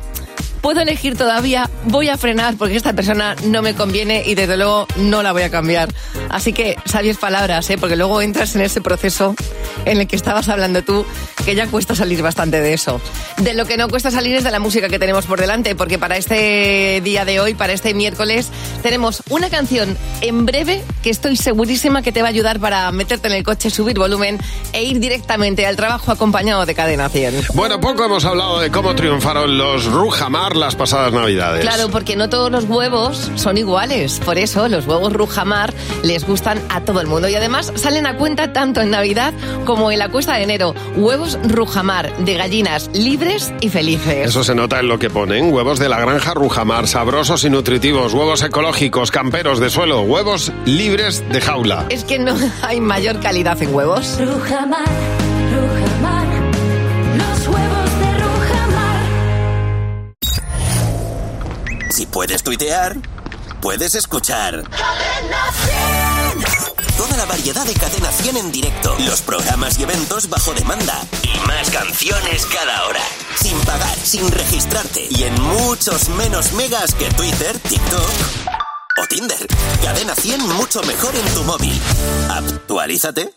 puedo 0.61 0.81
elegir 0.81 1.17
todavía, 1.17 1.69
voy 1.85 2.09
a 2.09 2.17
frenar 2.17 2.55
porque 2.57 2.75
esta 2.75 2.93
persona 2.93 3.35
no 3.45 3.61
me 3.61 3.75
conviene 3.75 4.23
y 4.25 4.35
desde 4.35 4.57
luego 4.57 4.87
no 4.97 5.23
la 5.23 5.31
voy 5.31 5.43
a 5.43 5.49
cambiar. 5.49 5.89
Así 6.29 6.53
que 6.53 6.77
sabias 6.85 7.17
palabras, 7.17 7.69
¿eh? 7.69 7.77
porque 7.77 7.95
luego 7.95 8.21
entras 8.21 8.55
en 8.55 8.61
ese 8.61 8.81
proceso 8.81 9.35
en 9.85 9.99
el 9.99 10.07
que 10.07 10.15
estabas 10.15 10.49
hablando 10.49 10.83
tú, 10.83 11.05
que 11.45 11.55
ya 11.55 11.67
cuesta 11.67 11.95
salir 11.95 12.21
bastante 12.21 12.59
de 12.61 12.73
eso. 12.73 12.99
De 13.37 13.53
lo 13.53 13.65
que 13.65 13.77
no 13.77 13.87
cuesta 13.87 14.11
salir 14.11 14.35
es 14.35 14.43
de 14.43 14.51
la 14.51 14.59
música 14.59 14.89
que 14.89 14.99
tenemos 14.99 15.25
por 15.25 15.39
delante, 15.39 15.75
porque 15.75 15.97
para 15.97 16.17
este 16.17 17.01
día 17.03 17.25
de 17.25 17.39
hoy, 17.39 17.53
para 17.53 17.73
este 17.73 17.93
miércoles, 17.93 18.49
tenemos 18.81 19.23
una 19.29 19.49
canción 19.49 19.97
en 20.21 20.45
breve 20.45 20.83
que 21.03 21.09
estoy 21.09 21.37
segurísima 21.37 22.01
que 22.01 22.11
te 22.11 22.21
va 22.21 22.27
a 22.27 22.31
ayudar 22.31 22.59
para 22.59 22.91
meterte 22.91 23.27
en 23.27 23.35
el 23.35 23.43
coche, 23.43 23.69
subir 23.69 23.97
volumen 23.97 24.39
e 24.73 24.83
ir 24.83 24.99
directamente 24.99 25.65
al 25.65 25.75
trabajo 25.75 26.11
acompañado 26.11 26.65
de 26.65 26.75
Cadena 26.75 27.09
100. 27.09 27.47
Bueno, 27.53 27.79
poco 27.79 28.05
hemos 28.05 28.25
hablado 28.25 28.59
de 28.59 28.71
cómo 28.71 28.95
triunfaron 28.95 29.57
los 29.57 29.85
Rujamar 29.85 30.46
las 30.55 30.75
pasadas 30.75 31.13
navidades. 31.13 31.61
Claro, 31.61 31.89
porque 31.89 32.15
no 32.15 32.29
todos 32.29 32.51
los 32.51 32.65
huevos 32.65 33.31
son 33.35 33.57
iguales. 33.57 34.19
Por 34.23 34.37
eso 34.37 34.67
los 34.67 34.87
huevos 34.87 35.13
Rujamar 35.13 35.73
les 36.03 36.25
gustan 36.25 36.61
a 36.69 36.81
todo 36.81 37.01
el 37.01 37.07
mundo. 37.07 37.27
Y 37.27 37.35
además 37.35 37.71
salen 37.75 38.05
a 38.07 38.17
cuenta 38.17 38.53
tanto 38.53 38.81
en 38.81 38.91
Navidad 38.91 39.33
como 39.65 39.91
en 39.91 39.99
la 39.99 40.09
cuesta 40.09 40.35
de 40.35 40.43
enero. 40.43 40.73
Huevos 40.95 41.37
Rujamar 41.43 42.15
de 42.17 42.35
gallinas 42.35 42.89
libres 42.93 43.51
y 43.61 43.69
felices. 43.69 44.29
Eso 44.29 44.43
se 44.43 44.55
nota 44.55 44.79
en 44.79 44.87
lo 44.87 44.99
que 44.99 45.09
ponen. 45.09 45.53
Huevos 45.53 45.79
de 45.79 45.89
la 45.89 45.99
granja 45.99 46.33
Rujamar, 46.33 46.87
sabrosos 46.87 47.43
y 47.43 47.49
nutritivos, 47.49 48.13
huevos 48.13 48.41
ecológicos, 48.43 49.11
camperos 49.11 49.59
de 49.59 49.69
suelo, 49.69 50.01
huevos 50.01 50.51
libres 50.65 51.23
de 51.31 51.41
jaula. 51.41 51.85
Es 51.89 52.03
que 52.03 52.19
no 52.19 52.35
hay 52.61 52.79
mayor 52.79 53.19
calidad 53.19 53.61
en 53.61 53.73
huevos. 53.73 54.17
Rujamar, 54.19 54.37
Rujamar, 54.47 55.16
Si 61.97 62.05
puedes 62.05 62.43
tuitear, 62.43 62.95
puedes 63.59 63.95
escuchar. 63.95 64.63
Toda 66.95 67.17
la 67.17 67.25
variedad 67.25 67.65
de 67.65 67.73
Cadena 67.73 68.11
100 68.11 68.37
en 68.37 68.51
directo, 68.51 68.95
los 68.99 69.23
programas 69.23 69.79
y 69.79 69.81
eventos 69.81 70.29
bajo 70.29 70.53
demanda 70.53 70.93
y 71.23 71.47
más 71.47 71.71
canciones 71.71 72.45
cada 72.45 72.85
hora. 72.85 73.01
Sin 73.41 73.57
pagar, 73.61 73.97
sin 73.97 74.29
registrarte 74.29 75.07
y 75.09 75.23
en 75.23 75.41
muchos 75.41 76.09
menos 76.09 76.53
megas 76.53 76.93
que 76.93 77.09
Twitter, 77.09 77.57
TikTok 77.67 78.11
o 79.01 79.07
Tinder. 79.07 79.47
Cadena 79.83 80.13
100 80.13 80.49
mucho 80.49 80.83
mejor 80.83 81.15
en 81.15 81.33
tu 81.33 81.43
móvil. 81.45 81.81
Actualízate. 82.29 83.33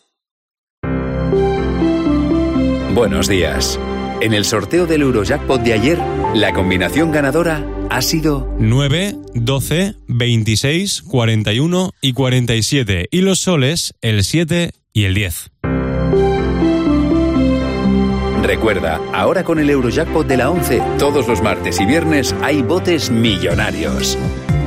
Buenos 2.92 3.26
días. 3.26 3.80
En 4.20 4.34
el 4.34 4.44
sorteo 4.44 4.84
del 4.84 5.00
Eurojackpot 5.00 5.62
de 5.62 5.72
ayer, 5.72 5.98
la 6.34 6.52
combinación 6.52 7.10
ganadora 7.10 7.64
ha 7.90 8.02
sido 8.02 8.48
9, 8.58 9.16
12, 9.34 9.96
26, 10.06 11.02
41 11.02 11.90
y 12.00 12.12
47. 12.12 13.08
Y 13.10 13.20
los 13.20 13.40
soles, 13.40 13.94
el 14.00 14.24
7 14.24 14.72
y 14.92 15.04
el 15.04 15.14
10. 15.14 15.50
Recuerda, 18.42 19.00
ahora 19.12 19.44
con 19.44 19.58
el 19.58 19.68
Eurojackpot 19.70 20.26
de 20.26 20.36
la 20.36 20.50
11, 20.50 20.82
todos 20.98 21.28
los 21.28 21.42
martes 21.42 21.80
y 21.80 21.86
viernes 21.86 22.34
hay 22.42 22.62
botes 22.62 23.10
millonarios. 23.10 24.16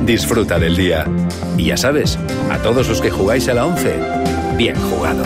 Disfruta 0.04 0.58
del 0.58 0.76
día. 0.76 1.06
Y 1.56 1.66
ya 1.66 1.76
sabes, 1.76 2.18
a 2.50 2.58
todos 2.58 2.88
los 2.88 3.00
que 3.00 3.10
jugáis 3.10 3.48
a 3.48 3.54
la 3.54 3.66
11, 3.66 3.94
bien 4.56 4.76
jugado. 4.76 5.24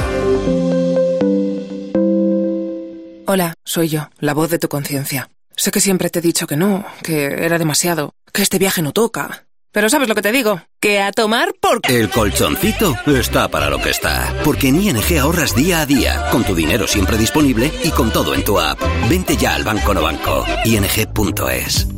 Hola, 3.26 3.54
soy 3.64 3.88
yo, 3.88 4.08
la 4.18 4.32
voz 4.34 4.50
de 4.50 4.58
tu 4.58 4.68
conciencia. 4.68 5.28
Sé 5.58 5.72
que 5.72 5.80
siempre 5.80 6.08
te 6.08 6.20
he 6.20 6.22
dicho 6.22 6.46
que 6.46 6.56
no, 6.56 6.86
que 7.02 7.24
era 7.24 7.58
demasiado, 7.58 8.14
que 8.32 8.42
este 8.42 8.60
viaje 8.60 8.80
no 8.80 8.92
toca. 8.92 9.46
Pero 9.72 9.88
¿sabes 9.88 10.08
lo 10.08 10.14
que 10.14 10.22
te 10.22 10.30
digo? 10.30 10.62
Que 10.80 11.00
a 11.00 11.10
tomar 11.10 11.52
por... 11.60 11.80
El 11.82 12.08
colchoncito 12.10 12.94
está 13.06 13.48
para 13.48 13.68
lo 13.68 13.80
que 13.80 13.90
está. 13.90 14.32
Porque 14.44 14.68
en 14.68 14.80
ING 14.80 15.18
ahorras 15.20 15.56
día 15.56 15.80
a 15.80 15.86
día, 15.86 16.28
con 16.30 16.44
tu 16.44 16.54
dinero 16.54 16.86
siempre 16.86 17.18
disponible 17.18 17.72
y 17.82 17.90
con 17.90 18.12
todo 18.12 18.34
en 18.34 18.44
tu 18.44 18.60
app. 18.60 18.78
Vente 19.10 19.36
ya 19.36 19.56
al 19.56 19.64
Banco 19.64 19.92
No 19.92 20.02
Banco. 20.02 20.46
ING.es. 20.64 21.97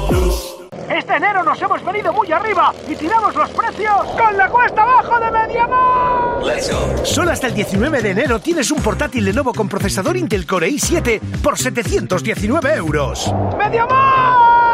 Este 1.11 1.25
enero 1.25 1.43
nos 1.43 1.61
hemos 1.61 1.83
venido 1.83 2.13
muy 2.13 2.31
arriba 2.31 2.73
y 2.89 2.95
tiramos 2.95 3.35
los 3.35 3.49
precios 3.49 3.93
con 4.17 4.37
la 4.37 4.47
cuesta 4.47 4.81
abajo 4.81 5.19
de 5.19 5.29
Mediamar. 5.29 7.05
Solo 7.05 7.31
hasta 7.31 7.47
el 7.47 7.53
19 7.53 8.01
de 8.01 8.11
enero 8.11 8.39
tienes 8.39 8.71
un 8.71 8.81
portátil 8.81 9.25
Lenovo 9.25 9.51
con 9.51 9.67
procesador 9.67 10.15
Intel 10.15 10.47
Core 10.47 10.69
i7 10.69 11.19
por 11.43 11.57
719 11.57 12.75
euros. 12.75 13.29
¡Mediamar! 13.57 14.71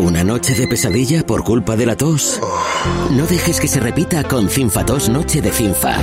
¿Una 0.00 0.24
noche 0.24 0.56
de 0.56 0.66
pesadilla 0.66 1.24
por 1.24 1.44
culpa 1.44 1.76
de 1.76 1.86
la 1.86 1.96
tos? 1.96 2.40
No 3.12 3.24
dejes 3.26 3.60
que 3.60 3.68
se 3.68 3.78
repita 3.78 4.24
con 4.24 4.48
Cinfatos 4.48 5.08
Noche 5.08 5.40
de 5.40 5.52
Cinfa. 5.52 5.94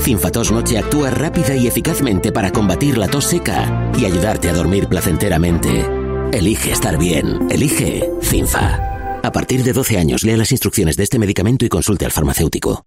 Cinfatos 0.00 0.50
Noche 0.50 0.78
actúa 0.78 1.10
rápida 1.10 1.54
y 1.54 1.68
eficazmente 1.68 2.32
para 2.32 2.50
combatir 2.50 2.98
la 2.98 3.06
tos 3.06 3.26
seca 3.26 3.92
y 3.96 4.04
ayudarte 4.04 4.48
a 4.48 4.52
dormir 4.52 4.88
placenteramente. 4.88 5.95
Elige 6.32 6.72
estar 6.72 6.98
bien. 6.98 7.48
Elige 7.50 8.10
Cinfa. 8.22 8.80
A 9.22 9.32
partir 9.32 9.62
de 9.62 9.72
12 9.72 9.98
años, 9.98 10.22
lea 10.22 10.36
las 10.36 10.52
instrucciones 10.52 10.96
de 10.96 11.04
este 11.04 11.18
medicamento 11.18 11.64
y 11.64 11.68
consulte 11.68 12.04
al 12.04 12.12
farmacéutico. 12.12 12.84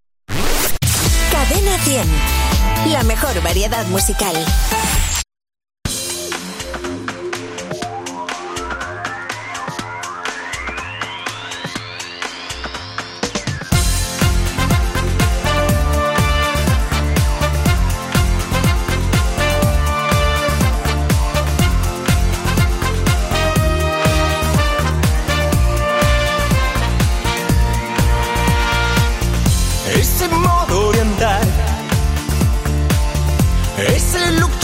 Cadena 1.31 1.77
100. 1.79 2.91
La 2.91 3.03
mejor 3.03 3.41
variedad 3.41 3.85
musical. 3.87 4.35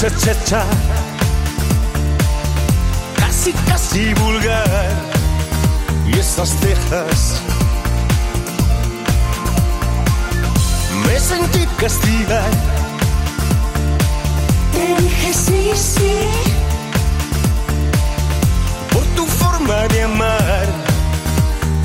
Cha 0.05 0.17
cha 0.19 0.35
cha, 0.45 0.63
casi 3.15 3.51
casi 3.67 4.13
vulgar, 4.13 4.91
y 6.05 6.19
esas 6.19 6.49
cejas. 6.49 7.41
Me 11.07 11.19
sentí 11.19 11.65
castigar. 11.77 12.51
Te 14.73 15.01
dije 15.01 15.33
sí, 15.33 15.71
sí. 15.75 16.15
por 18.91 19.03
tu 19.15 19.25
forma 19.25 19.87
de 19.87 20.03
amar, 20.03 20.67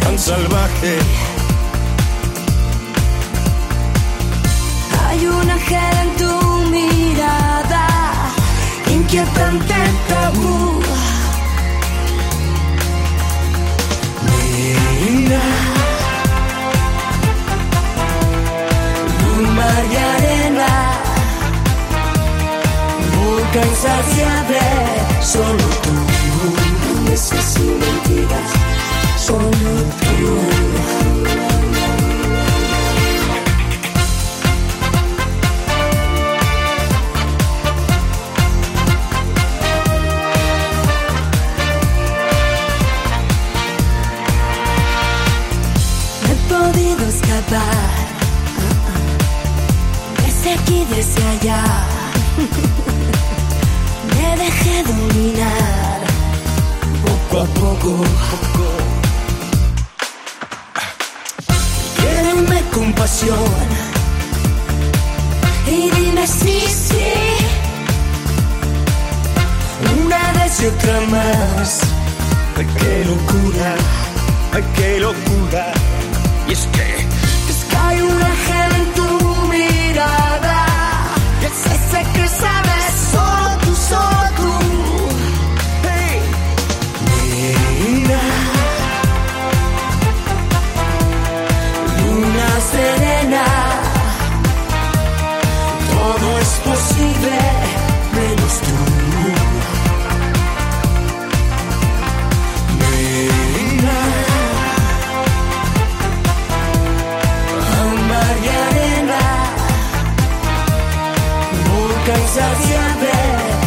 tan 0.02 0.18
salvaje. 0.18 0.98
Insaciable, 23.80 24.60
solo 25.22 25.64
tú. 25.82 25.90
Promesas 26.92 27.56
y 27.56 27.60
mentiras, 27.60 28.50
solo 29.16 29.48
tú. 29.50 30.40
No 46.22 46.28
he 46.28 46.36
podido 46.48 47.08
escapar 47.08 47.90
desde 50.22 50.52
aquí, 50.52 50.86
desde 50.90 51.26
allá. 51.26 51.89
Dejé 54.40 54.82
dominar 54.84 56.00
poco 57.30 57.40
a 57.40 57.46
poco. 57.46 58.04
Quédenme 62.00 62.62
compasión. 62.72 63.66
Y 65.66 65.90
dime 65.90 66.26
sí, 66.26 66.60
sí. 66.88 67.12
Una 70.04 70.32
vez 70.32 70.62
y 70.62 70.66
otra 70.66 71.00
más. 71.14 71.80
Ay, 72.56 72.66
qué 72.78 73.04
locura, 73.04 73.74
ay, 74.54 74.64
qué 74.76 75.00
locura. 75.00 75.72
Y 76.48 76.52
es 76.52 76.66
que 76.74 76.99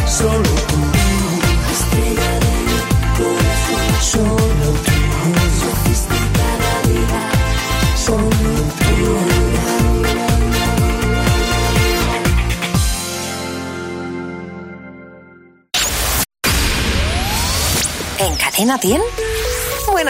Solo 0.06 0.44
En 18.20 18.36
Cadena 18.36 18.78
100. 18.78 19.33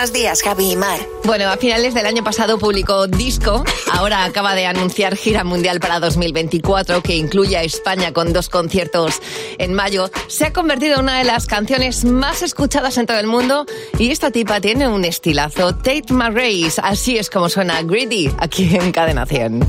Buenos 0.03 0.19
días, 0.19 0.41
Javi 0.41 0.71
y 0.71 0.75
Mar. 0.75 0.99
Bueno, 1.23 1.47
a 1.47 1.55
finales 1.55 1.93
del 1.93 2.05
año 2.05 2.25
pasado 2.25 2.59
publicó 2.59 3.07
Disco, 3.07 3.63
ahora 3.89 4.25
acaba 4.25 4.53
de 4.53 4.65
anunciar 4.65 5.15
gira 5.15 5.45
mundial 5.45 5.79
para 5.79 6.01
2024 6.01 7.01
que 7.01 7.15
incluye 7.15 7.55
a 7.55 7.63
España 7.63 8.11
con 8.11 8.33
dos 8.33 8.49
conciertos 8.49 9.21
en 9.59 9.73
mayo. 9.73 10.11
Se 10.27 10.47
ha 10.47 10.51
convertido 10.51 10.95
en 10.95 11.03
una 11.03 11.19
de 11.19 11.23
las 11.23 11.45
canciones 11.45 12.03
más 12.03 12.41
escuchadas 12.41 12.97
en 12.97 13.05
todo 13.05 13.17
el 13.17 13.27
mundo 13.27 13.65
y 13.97 14.11
esta 14.11 14.29
tipa 14.29 14.59
tiene 14.59 14.89
un 14.89 15.05
estilazo. 15.05 15.73
Tate 15.73 16.11
McRae, 16.11 16.69
así 16.83 17.17
es 17.17 17.29
como 17.29 17.47
suena 17.47 17.81
Greedy 17.81 18.29
aquí 18.39 18.75
en 18.75 18.91
Cadena 18.91 19.25
100. 19.25 19.61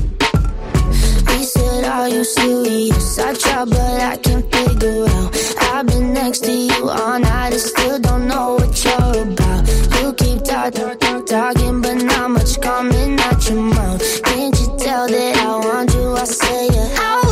He 1.29 1.43
said, 1.45 1.85
Are 1.85 2.09
you 2.09 2.25
serious? 2.25 3.19
I 3.19 3.33
try, 3.35 3.63
but 3.63 3.79
I 3.79 4.17
can't 4.17 4.53
figure 4.53 5.05
out. 5.07 5.45
I've 5.61 5.87
been 5.87 6.13
next 6.13 6.43
to 6.43 6.51
you 6.51 6.89
all 6.89 7.19
night 7.19 7.53
and 7.53 7.61
still 7.61 7.99
don't 7.99 8.27
know 8.27 8.55
what 8.55 8.83
you're 8.83 9.23
about. 9.23 9.67
You 10.01 10.13
talk, 10.55 11.25
talking, 11.25 11.81
but 11.81 11.95
not 11.95 12.31
much 12.31 12.61
coming 12.61 13.19
out 13.19 13.49
your 13.49 13.61
mouth. 13.61 14.23
Can't 14.23 14.57
you 14.59 14.77
tell 14.77 15.07
that 15.07 15.37
I 15.37 15.57
want 15.65 15.93
you? 15.93 16.13
I 16.13 16.23
say 16.23 16.67
it. 16.67 16.99
I 16.99 17.24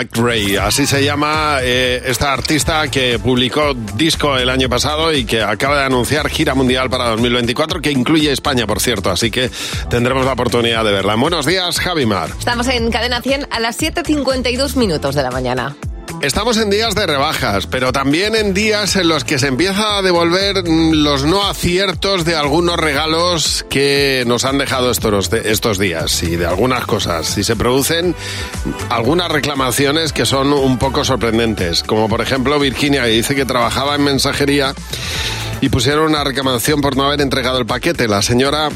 McRae, 0.00 0.58
así 0.58 0.86
se 0.86 1.04
llama 1.04 1.58
eh, 1.60 2.02
esta 2.06 2.32
artista 2.32 2.88
que 2.88 3.18
publicó 3.18 3.74
disco 3.74 4.36
el 4.38 4.48
año 4.48 4.68
pasado 4.68 5.12
y 5.12 5.26
que 5.26 5.42
acaba 5.42 5.78
de 5.78 5.84
anunciar 5.84 6.28
gira 6.30 6.54
mundial 6.54 6.88
para 6.88 7.10
2024, 7.10 7.82
que 7.82 7.90
incluye 7.90 8.32
España, 8.32 8.66
por 8.66 8.80
cierto, 8.80 9.10
así 9.10 9.30
que 9.30 9.50
tendremos 9.90 10.24
la 10.24 10.32
oportunidad 10.32 10.84
de 10.84 10.92
verla. 10.92 11.16
Buenos 11.16 11.44
días, 11.44 11.78
Javi 11.78 12.06
Mar. 12.06 12.30
Estamos 12.38 12.66
en 12.68 12.90
Cadena 12.90 13.20
100 13.20 13.48
a 13.50 13.60
las 13.60 13.78
7.52 13.78 14.76
minutos 14.76 15.14
de 15.14 15.22
la 15.22 15.30
mañana. 15.30 15.76
Estamos 16.22 16.58
en 16.58 16.68
días 16.68 16.94
de 16.94 17.06
rebajas, 17.06 17.66
pero 17.66 17.92
también 17.92 18.36
en 18.36 18.52
días 18.52 18.94
en 18.96 19.08
los 19.08 19.24
que 19.24 19.38
se 19.38 19.46
empieza 19.46 19.96
a 19.96 20.02
devolver 20.02 20.62
mm, 20.68 20.92
los 20.92 21.24
no 21.24 21.48
aciertos 21.48 22.26
de 22.26 22.36
algunos 22.36 22.76
regalos 22.76 23.64
que 23.70 24.24
nos 24.26 24.44
han 24.44 24.58
dejado 24.58 24.90
estos, 24.90 25.32
estos 25.32 25.78
días 25.78 26.22
y 26.22 26.36
de 26.36 26.44
algunas 26.44 26.84
cosas. 26.84 27.38
Y 27.38 27.42
se 27.42 27.56
producen 27.56 28.14
algunas 28.90 29.32
reclamaciones 29.32 30.12
que 30.12 30.26
son 30.26 30.52
un 30.52 30.76
poco 30.76 31.06
sorprendentes, 31.06 31.82
como 31.82 32.06
por 32.06 32.20
ejemplo 32.20 32.58
Virginia, 32.58 33.04
que 33.04 33.08
dice 33.08 33.34
que 33.34 33.46
trabajaba 33.46 33.94
en 33.94 34.04
mensajería 34.04 34.74
y 35.62 35.70
pusieron 35.70 36.10
una 36.10 36.22
reclamación 36.22 36.82
por 36.82 36.98
no 36.98 37.06
haber 37.06 37.22
entregado 37.22 37.58
el 37.58 37.64
paquete. 37.64 38.08
La 38.08 38.20
señora 38.20 38.68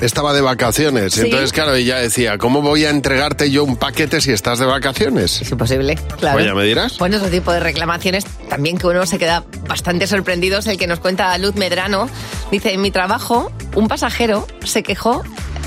estaba 0.00 0.32
de 0.32 0.40
vacaciones. 0.40 1.14
Sí. 1.14 1.22
Entonces, 1.22 1.52
claro, 1.52 1.74
ella 1.74 1.96
decía, 1.98 2.38
¿cómo 2.38 2.62
voy 2.62 2.84
a 2.84 2.90
entregarte 2.90 3.50
yo 3.50 3.64
un 3.64 3.76
paquete 3.76 4.20
si 4.20 4.32
estás 4.32 4.58
de 4.58 4.66
vacaciones? 4.66 5.42
Es 5.42 5.50
imposible, 5.50 5.96
claro. 6.18 6.36
Pues 6.36 6.46
ya 6.46 6.54
me 6.54 6.64
dirás. 6.64 6.98
Bueno, 6.98 7.16
ese 7.16 7.30
tipo 7.30 7.52
de 7.52 7.60
reclamaciones 7.60 8.24
también 8.48 8.78
que 8.78 8.86
uno 8.86 9.06
se 9.06 9.18
queda 9.18 9.44
bastante 9.68 10.06
sorprendido 10.06 10.58
es 10.58 10.66
el 10.66 10.78
que 10.78 10.86
nos 10.86 11.00
cuenta 11.00 11.36
Luz 11.38 11.54
Medrano. 11.56 12.08
Dice, 12.50 12.72
en 12.72 12.80
mi 12.80 12.90
trabajo, 12.90 13.52
un 13.74 13.88
pasajero 13.88 14.46
se 14.64 14.82
quejó 14.82 15.22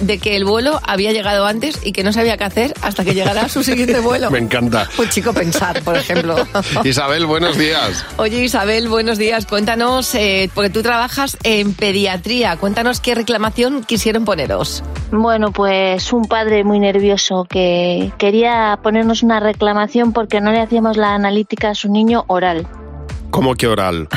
de 0.06 0.18
que 0.20 0.36
el 0.36 0.46
vuelo 0.46 0.80
había 0.84 1.12
llegado 1.12 1.46
antes 1.46 1.80
y 1.84 1.92
que 1.92 2.04
no 2.04 2.14
sabía 2.14 2.38
qué 2.38 2.44
hacer 2.44 2.74
hasta 2.82 3.04
que 3.04 3.14
llegara 3.14 3.50
su 3.50 3.64
siguiente 3.64 4.00
vuelo. 4.00 4.30
Me 4.32 4.40
encanta. 4.40 4.90
Un 4.98 5.10
chico 5.10 5.34
pensar, 5.34 5.82
por 5.84 5.98
ejemplo. 5.98 6.36
Isabel, 6.84 7.26
buenos 7.26 7.58
días. 7.58 8.06
Oye 8.18 8.44
Isabel, 8.44 8.90
buenos 8.90 9.18
días. 9.18 9.46
Cuéntanos, 9.46 10.14
eh, 10.16 10.50
porque 10.54 10.70
tú 10.70 10.82
trabajas 10.82 11.38
en 11.44 11.74
pediatría, 11.74 12.58
cuéntanos 12.58 13.00
qué 13.00 13.16
reclamación 13.16 13.84
quisieron 13.84 14.26
poneros. 14.26 14.84
Bueno, 15.12 15.52
pues 15.52 16.12
un 16.12 16.26
padre 16.26 16.64
muy 16.64 16.80
nervioso 16.80 17.46
que 17.50 18.12
quería 18.18 18.80
ponernos 18.82 19.24
una 19.24 19.40
reclamación 19.40 20.14
porque 20.14 20.42
no 20.42 20.52
le 20.52 20.60
hacíamos 20.60 20.98
la 20.98 21.14
analítica 21.14 21.70
a 21.70 21.76
su 21.76 21.90
niño 21.90 22.26
oral. 22.28 22.68
¿Cómo 23.30 23.56
que 23.56 23.68
oral? 23.68 24.08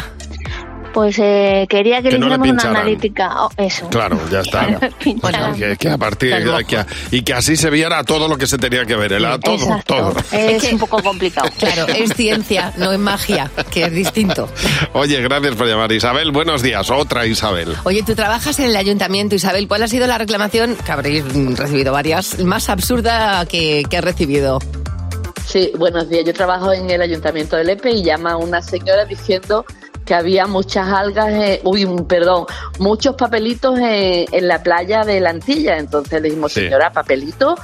Pues 0.96 1.18
eh, 1.18 1.66
quería 1.68 2.00
que, 2.00 2.08
Que 2.08 2.12
le 2.14 2.20
no 2.20 2.28
le 2.28 2.34
hiciéramos 2.36 2.64
una 2.64 2.70
analítica. 2.80 3.30
Oh, 3.44 3.50
eso. 3.58 3.86
Claro, 3.90 4.18
ya 4.32 4.40
está. 4.40 4.80
Pincharan. 5.04 5.54
que, 5.54 5.76
que 5.76 5.90
a 5.90 5.98
partir 5.98 6.34
de 6.42 6.64
que- 6.64 6.86
y 7.10 7.20
que 7.20 7.34
así 7.34 7.54
se 7.54 7.68
viera 7.68 8.02
todo 8.02 8.28
lo 8.28 8.38
que 8.38 8.46
se 8.46 8.56
tenía 8.56 8.86
que 8.86 8.96
ver, 8.96 9.12
era 9.12 9.38
todo, 9.38 9.56
Exacto. 9.56 9.94
todo. 9.94 10.14
Es 10.32 10.72
un 10.72 10.78
poco 10.78 11.02
complicado. 11.02 11.50
Claro, 11.58 11.86
es 11.88 12.14
ciencia, 12.14 12.72
no 12.78 12.92
es 12.92 12.98
magia, 12.98 13.50
que 13.70 13.84
es 13.84 13.92
distinto. 13.92 14.48
Oye, 14.94 15.20
gracias 15.20 15.54
por 15.56 15.66
llamar, 15.68 15.92
Isabel. 15.92 16.30
Buenos 16.32 16.62
días, 16.62 16.90
otra 16.90 17.26
Isabel. 17.26 17.76
Oye, 17.84 18.02
tú 18.02 18.14
trabajas 18.14 18.58
en 18.58 18.64
el 18.70 18.76
ayuntamiento, 18.76 19.34
Isabel. 19.34 19.68
¿Cuál 19.68 19.82
ha 19.82 19.88
sido 19.88 20.06
la 20.06 20.16
reclamación, 20.16 20.76
que 20.76 20.92
habréis 20.92 21.24
recibido 21.58 21.92
varias, 21.92 22.38
más 22.42 22.70
absurda 22.70 23.44
que, 23.44 23.82
que 23.90 23.98
has 23.98 24.04
recibido? 24.04 24.60
Sí, 25.44 25.70
buenos 25.78 26.08
días. 26.08 26.24
Yo 26.24 26.32
trabajo 26.32 26.72
en 26.72 26.88
el 26.90 27.00
ayuntamiento 27.02 27.56
de 27.56 27.64
Lepe 27.64 27.90
y 27.90 28.02
llama 28.02 28.36
una 28.36 28.60
señora 28.62 29.04
diciendo 29.04 29.64
que 30.06 30.14
había 30.14 30.46
muchas 30.46 30.88
algas, 30.88 31.28
eh, 31.30 31.60
uy, 31.64 31.84
perdón, 32.08 32.46
muchos 32.78 33.16
papelitos 33.16 33.78
en, 33.78 34.24
en 34.32 34.48
la 34.48 34.62
playa 34.62 35.04
de 35.04 35.20
la 35.20 35.30
Antilla. 35.30 35.76
Entonces 35.76 36.22
le 36.22 36.28
dijimos, 36.28 36.52
Sí. 36.52 36.60
señora, 36.60 36.90
papelitos. 36.92 37.58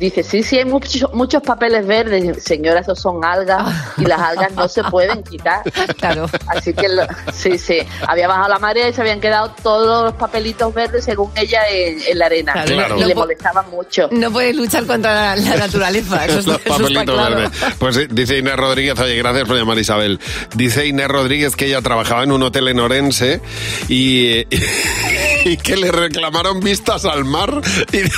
Dice, 0.00 0.22
sí, 0.24 0.42
sí, 0.42 0.56
hay 0.58 0.64
muchos, 0.64 1.12
muchos 1.12 1.42
papeles 1.42 1.86
verdes. 1.86 2.42
Señora, 2.42 2.80
esos 2.80 2.98
son 2.98 3.22
algas 3.24 3.62
y 3.98 4.06
las 4.06 4.18
algas 4.18 4.50
no 4.54 4.66
se 4.66 4.82
pueden 4.84 5.22
quitar. 5.22 5.62
Claro. 6.00 6.28
Así 6.46 6.72
que, 6.72 6.88
lo- 6.88 7.06
sí, 7.34 7.58
sí, 7.58 7.76
había 8.08 8.26
bajado 8.26 8.48
la 8.48 8.58
marea 8.58 8.88
y 8.88 8.92
se 8.94 9.02
habían 9.02 9.20
quedado 9.20 9.54
todos 9.62 10.04
los 10.04 10.14
papelitos 10.14 10.72
verdes, 10.72 11.04
según 11.04 11.30
ella, 11.36 11.60
en, 11.70 11.98
en 12.08 12.18
la 12.18 12.26
arena. 12.26 12.52
Claro. 12.54 12.74
Claro. 12.74 12.96
Y 12.96 13.00
le 13.02 13.08
No 13.08 13.14
po- 13.14 13.20
molestaban 13.20 13.70
mucho. 13.70 14.08
No 14.10 14.30
puedes 14.30 14.56
luchar 14.56 14.86
contra 14.86 15.12
la, 15.12 15.36
la 15.36 15.56
naturaleza, 15.66 16.24
eso, 16.24 16.36
Los 16.36 16.46
eso 16.46 16.58
papelitos 16.64 17.04
claro. 17.14 17.36
verdes. 17.36 17.58
Pues 17.78 17.96
sí, 17.96 18.06
dice 18.10 18.38
Inés 18.38 18.56
Rodríguez, 18.56 18.98
oye, 18.98 19.16
gracias 19.16 19.46
por 19.46 19.56
llamar 19.58 19.78
Isabel. 19.78 20.18
Dice 20.54 20.86
Inés 20.86 21.08
Rodríguez 21.08 21.54
que 21.56 21.66
ella 21.66 21.82
trabajaba 21.82 22.22
en 22.24 22.32
un 22.32 22.42
hotel 22.42 22.68
en 22.68 22.80
Orense 22.80 23.42
y, 23.88 24.46
y 25.44 25.56
que 25.58 25.76
le 25.76 25.92
reclamaron 25.92 26.60
vistas 26.60 27.04
al 27.04 27.24
mar. 27.26 27.60
Y- 27.92 28.10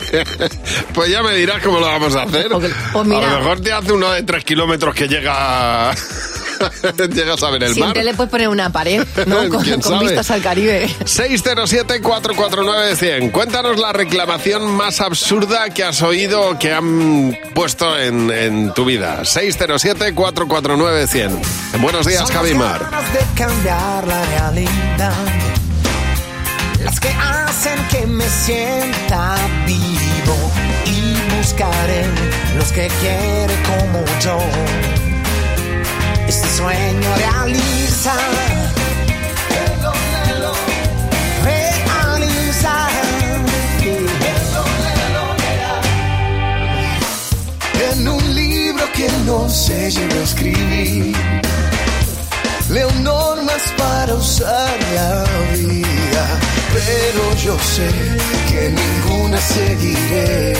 pues 0.94 1.10
ya 1.10 1.22
me 1.22 1.34
dirás 1.34 1.62
cómo 1.62 1.78
lo 1.80 1.86
vamos 1.86 2.14
a 2.16 2.22
hacer. 2.22 2.48
pues 2.48 2.72
mira. 3.06 3.28
a 3.28 3.32
lo 3.34 3.38
mejor 3.40 3.60
te 3.60 3.70
hace 3.72 3.92
uno 3.92 4.10
de 4.12 4.22
tres 4.22 4.44
kilómetros 4.44 4.94
que 4.94 5.06
llega... 5.08 5.92
Llegas 7.14 7.40
a 7.44 7.50
ver 7.50 7.62
el 7.62 7.68
mar. 7.70 7.74
Siempre 7.76 8.02
le 8.02 8.14
puedes 8.14 8.30
poner 8.32 8.48
una 8.48 8.70
pared, 8.72 9.06
¿no? 9.26 9.48
Con, 9.58 9.62
¿Quién 9.62 9.80
con 9.80 10.00
vistas 10.00 10.28
al 10.32 10.42
Caribe. 10.42 10.88
607-449-100. 11.04 13.30
Cuéntanos 13.30 13.78
la 13.78 13.92
reclamación 13.92 14.68
más 14.72 15.00
absurda 15.00 15.70
que 15.70 15.84
has 15.84 16.02
oído 16.02 16.48
o 16.50 16.58
que 16.58 16.72
han 16.72 17.38
puesto 17.54 17.96
en, 17.98 18.30
en 18.32 18.74
tu 18.74 18.84
vida. 18.84 19.20
607-449-100. 19.22 21.30
Buenos 21.80 22.04
días, 22.06 22.26
Son 22.26 22.34
Javi 22.36 22.50
las 22.50 22.58
Mar. 22.58 22.80
ganas 22.90 23.12
de 23.12 23.20
cambiar 23.36 24.06
la 24.08 24.24
realidad. 24.26 25.12
Las 26.84 27.00
que 27.00 27.08
hacen 27.08 27.78
que 27.88 28.06
me 28.06 28.28
sienta 28.28 29.36
vivo 29.66 30.36
y 30.86 31.36
buscaré 31.36 32.04
los 32.56 32.72
que 32.72 32.88
quiere 33.00 33.54
como 33.62 34.04
yo. 34.20 34.38
Este 36.26 36.48
sueño 36.48 37.08
realiza. 37.16 38.14
Realiza. 41.44 42.88
En 47.90 48.08
un 48.08 48.34
libro 48.34 48.84
que 48.92 49.08
no 49.26 49.48
se 49.48 49.90
llegó 49.90 50.14
a 50.14 50.24
escribir. 50.24 51.16
Leo 52.70 52.90
normas 53.00 53.62
para 53.78 54.14
usar 54.14 54.78
la 54.94 55.24
vida, 55.54 56.38
pero 56.86 57.34
yo 57.44 57.58
sé 57.58 57.88
que 58.48 58.70
ninguna 58.70 59.38
seguiré. 59.38 60.54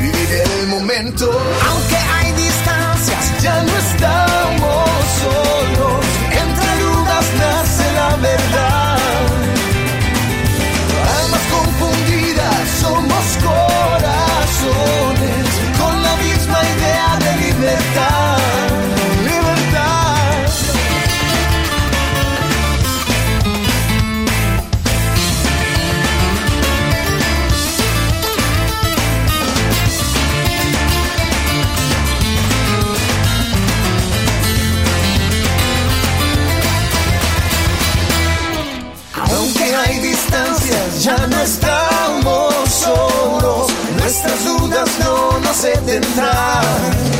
Viviré 0.00 0.42
el 0.60 0.66
momento, 0.68 1.24
aunque 1.68 1.96
hay 2.14 2.32
distancias, 2.32 3.42
ya 3.42 3.62
no 3.62 3.72
estamos 3.86 4.90
solos. 5.22 6.04
Entre 6.44 6.70
dudas 6.84 7.26
nace 7.42 7.86
la 8.00 8.16
verdad. 8.28 8.98
Almas 11.18 11.44
confundidas, 11.56 12.62
somos 12.82 13.24
corazones 13.48 15.21
você 45.52 45.76
tentar. 45.84 47.11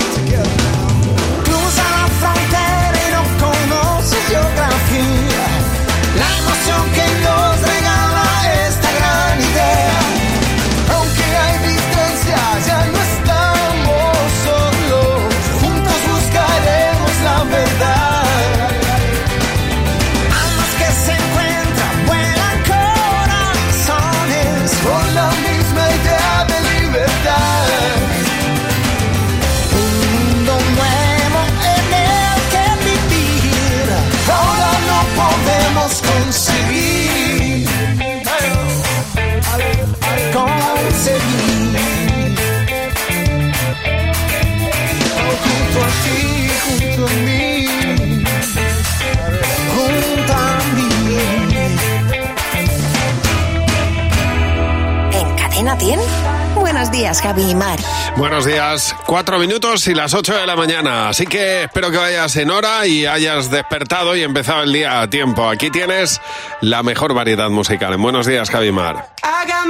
Javi 57.32 57.50
y 57.50 57.54
Mar. 57.54 57.80
Buenos 58.18 58.44
días, 58.44 58.94
cuatro 59.06 59.38
minutos 59.38 59.86
y 59.88 59.94
las 59.94 60.12
ocho 60.12 60.34
de 60.34 60.46
la 60.46 60.54
mañana. 60.54 61.08
Así 61.08 61.26
que 61.26 61.62
espero 61.62 61.90
que 61.90 61.96
vayas 61.96 62.36
en 62.36 62.50
hora 62.50 62.86
y 62.86 63.06
hayas 63.06 63.50
despertado 63.50 64.14
y 64.14 64.22
empezado 64.22 64.64
el 64.64 64.72
día 64.74 65.00
a 65.00 65.08
tiempo. 65.08 65.48
Aquí 65.48 65.70
tienes 65.70 66.20
la 66.60 66.82
mejor 66.82 67.14
variedad 67.14 67.48
musical. 67.48 67.94
En 67.94 68.02
Buenos 68.02 68.26
días, 68.26 68.50
Javimar. 68.50 68.96
I 69.22 69.46
got 69.46 69.62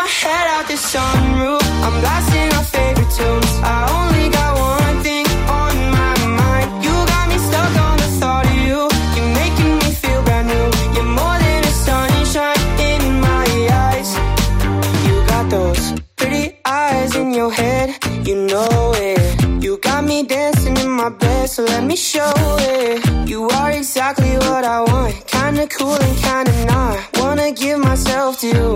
show 22.12 22.34
it. 22.58 23.28
You 23.30 23.48
are 23.48 23.70
exactly 23.70 24.34
what 24.46 24.64
I 24.76 24.78
want. 24.90 25.14
Kinda 25.34 25.66
cool 25.76 25.98
and 26.06 26.16
kinda 26.28 26.54
not. 26.72 26.96
Wanna 27.20 27.50
give 27.52 27.78
myself 27.90 28.32
to 28.42 28.46
you. 28.56 28.70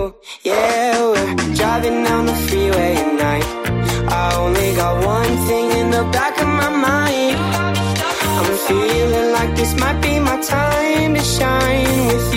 Yeah, 0.49 0.93
we're 1.11 1.33
driving 1.59 1.97
down 2.07 2.23
the 2.31 2.37
freeway 2.47 2.91
at 3.03 3.11
night. 3.25 3.47
I 4.21 4.25
only 4.43 4.69
got 4.81 4.93
one 5.17 5.33
thing 5.47 5.67
in 5.79 5.87
the 5.97 6.03
back 6.17 6.35
of 6.45 6.49
my 6.61 6.71
mind. 6.87 7.37
I'm 8.39 8.51
feeling 8.67 9.29
like 9.37 9.51
this 9.59 9.73
might 9.83 9.99
be 10.07 10.13
my 10.29 10.37
time 10.55 11.11
to 11.17 11.23
shine 11.37 11.99
with 12.09 12.27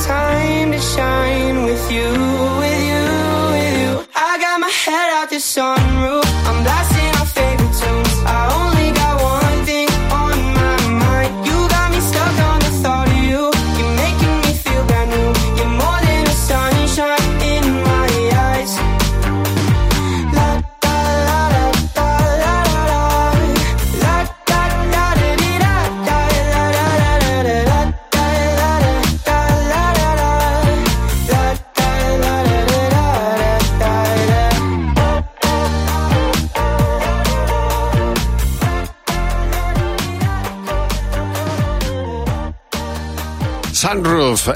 time 0.00 0.72
to 0.72 0.80
shine 0.80 1.64
with 1.64 1.92
you, 1.92 2.33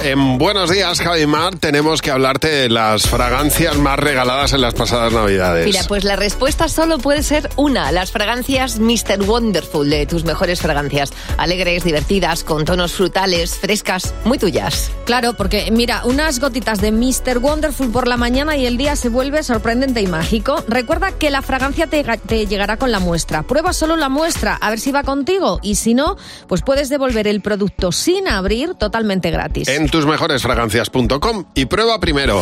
En 0.00 0.38
Buenos 0.38 0.70
días, 0.70 1.00
Javimar, 1.00 1.56
tenemos 1.56 2.02
que 2.02 2.10
hablarte 2.10 2.48
de 2.48 2.68
las 2.68 3.08
fragancias 3.08 3.76
más 3.78 3.98
regaladas 3.98 4.52
en 4.52 4.60
las 4.60 4.74
pasadas 4.74 5.12
Navidades. 5.12 5.64
Mira, 5.64 5.82
pues 5.88 6.04
la 6.04 6.16
respuesta 6.16 6.68
solo 6.68 6.98
puede 6.98 7.22
ser 7.22 7.48
una. 7.56 7.90
Las 7.90 8.12
fragancias 8.12 8.78
Mr. 8.78 9.22
Wonderful 9.26 9.88
de 9.88 10.04
tus 10.04 10.24
mejores 10.24 10.60
fragancias. 10.60 11.12
Alegres, 11.38 11.84
divertidas, 11.84 12.44
con 12.44 12.64
tonos 12.64 12.92
frutales, 12.92 13.56
frescas, 13.56 14.14
muy 14.24 14.38
tuyas. 14.38 14.90
Claro, 15.06 15.34
porque 15.34 15.70
mira, 15.70 16.02
unas 16.04 16.38
gotitas 16.38 16.80
de 16.80 16.92
Mr. 16.92 17.38
Wonderful 17.38 17.90
por 17.90 18.08
la 18.08 18.16
mañana 18.16 18.56
y 18.56 18.66
el 18.66 18.76
día 18.76 18.94
se 18.96 19.08
vuelve 19.08 19.42
sorprendente 19.42 20.02
y 20.02 20.06
mágico. 20.06 20.62
Recuerda 20.68 21.12
que 21.12 21.30
la 21.30 21.40
fragancia 21.40 21.86
te, 21.86 22.04
te 22.04 22.46
llegará 22.46 22.76
con 22.76 22.92
la 22.92 22.98
muestra. 22.98 23.42
Prueba 23.42 23.72
solo 23.72 23.96
la 23.96 24.08
muestra, 24.08 24.54
a 24.54 24.70
ver 24.70 24.80
si 24.80 24.92
va 24.92 25.02
contigo. 25.02 25.60
Y 25.62 25.76
si 25.76 25.94
no, 25.94 26.16
pues 26.46 26.62
puedes 26.62 26.90
devolver 26.90 27.26
el 27.26 27.40
producto 27.40 27.92
sin 27.92 28.28
abrir 28.28 28.74
totalmente 28.74 29.30
gratis. 29.30 29.68
En 29.78 29.88
tusmejoresfragancias.com 29.88 31.44
y 31.54 31.66
prueba 31.66 32.00
primero. 32.00 32.34